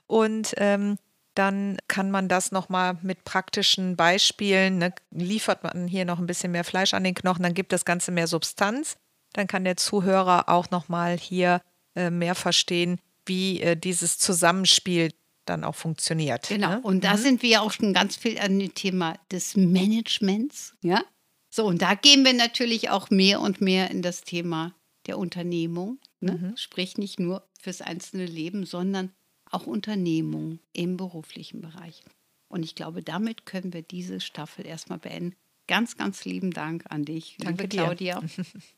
Und 0.06 0.54
ähm, 0.58 0.98
dann 1.34 1.78
kann 1.88 2.10
man 2.10 2.28
das 2.28 2.52
nochmal 2.52 2.98
mit 3.02 3.24
praktischen 3.24 3.96
Beispielen, 3.96 4.78
ne, 4.78 4.94
liefert 5.10 5.62
man 5.62 5.88
hier 5.88 6.04
noch 6.04 6.18
ein 6.18 6.26
bisschen 6.26 6.52
mehr 6.52 6.64
Fleisch 6.64 6.94
an 6.94 7.04
den 7.04 7.14
Knochen, 7.14 7.42
dann 7.42 7.54
gibt 7.54 7.72
das 7.72 7.84
Ganze 7.84 8.12
mehr 8.12 8.26
Substanz. 8.26 8.96
Dann 9.32 9.46
kann 9.46 9.64
der 9.64 9.78
Zuhörer 9.78 10.48
auch 10.48 10.70
nochmal 10.70 11.16
hier 11.16 11.62
äh, 11.94 12.10
mehr 12.10 12.34
verstehen, 12.34 13.00
wie 13.24 13.60
äh, 13.60 13.76
dieses 13.76 14.18
Zusammenspiel 14.18 15.10
dann 15.46 15.64
auch 15.64 15.74
funktioniert. 15.74 16.48
Genau. 16.48 16.68
Ne? 16.68 16.80
Und 16.82 17.04
da 17.04 17.14
mhm. 17.14 17.18
sind 17.18 17.42
wir 17.42 17.48
ja 17.48 17.60
auch 17.60 17.72
schon 17.72 17.92
ganz 17.92 18.16
viel 18.16 18.38
an 18.38 18.58
dem 18.58 18.74
Thema 18.74 19.16
des 19.30 19.56
Managements. 19.56 20.74
Ja. 20.82 21.02
So, 21.50 21.66
und 21.66 21.82
da 21.82 21.94
gehen 21.94 22.24
wir 22.24 22.32
natürlich 22.32 22.90
auch 22.90 23.10
mehr 23.10 23.40
und 23.40 23.60
mehr 23.60 23.90
in 23.90 24.02
das 24.02 24.22
Thema 24.22 24.74
der 25.06 25.18
Unternehmung. 25.18 25.98
Ne? 26.20 26.32
Mhm. 26.32 26.56
Sprich 26.56 26.96
nicht 26.96 27.18
nur 27.18 27.48
fürs 27.60 27.80
einzelne 27.80 28.26
Leben, 28.26 28.64
sondern 28.64 29.12
auch 29.52 29.66
Unternehmung 29.66 30.58
im 30.72 30.96
beruflichen 30.96 31.60
Bereich. 31.60 32.02
Und 32.48 32.64
ich 32.64 32.74
glaube, 32.74 33.02
damit 33.02 33.46
können 33.46 33.72
wir 33.72 33.82
diese 33.82 34.20
Staffel 34.20 34.66
erstmal 34.66 34.98
beenden. 34.98 35.36
Ganz, 35.68 35.96
ganz 35.96 36.24
lieben 36.24 36.50
Dank 36.50 36.84
an 36.90 37.04
dich, 37.04 37.36
Danke 37.38 37.62
liebe 37.62 37.76
Claudia. 37.76 38.22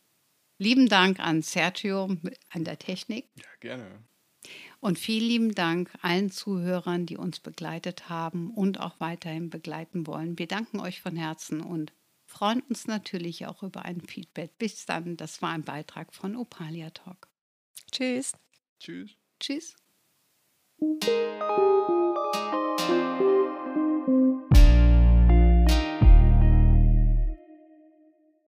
lieben 0.58 0.88
Dank 0.88 1.18
an 1.18 1.42
Sergio 1.42 2.16
an 2.50 2.64
der 2.64 2.78
Technik. 2.78 3.26
Ja, 3.36 3.44
gerne. 3.60 4.04
Und 4.80 4.98
vielen 4.98 5.26
lieben 5.26 5.54
Dank 5.54 5.90
allen 6.02 6.30
Zuhörern, 6.30 7.06
die 7.06 7.16
uns 7.16 7.40
begleitet 7.40 8.10
haben 8.10 8.50
und 8.50 8.80
auch 8.80 9.00
weiterhin 9.00 9.48
begleiten 9.48 10.06
wollen. 10.06 10.38
Wir 10.38 10.46
danken 10.46 10.78
euch 10.78 11.00
von 11.00 11.16
Herzen 11.16 11.62
und 11.62 11.92
freuen 12.26 12.60
uns 12.68 12.86
natürlich 12.86 13.46
auch 13.46 13.62
über 13.62 13.84
ein 13.84 14.02
Feedback. 14.02 14.58
Bis 14.58 14.84
dann, 14.84 15.16
das 15.16 15.40
war 15.40 15.50
ein 15.50 15.64
Beitrag 15.64 16.12
von 16.14 16.36
Opalia 16.36 16.90
Talk. 16.90 17.28
Tschüss. 17.90 18.32
Tschüss. 18.78 19.16
Tschüss. 19.40 19.74
Música 20.84 21.24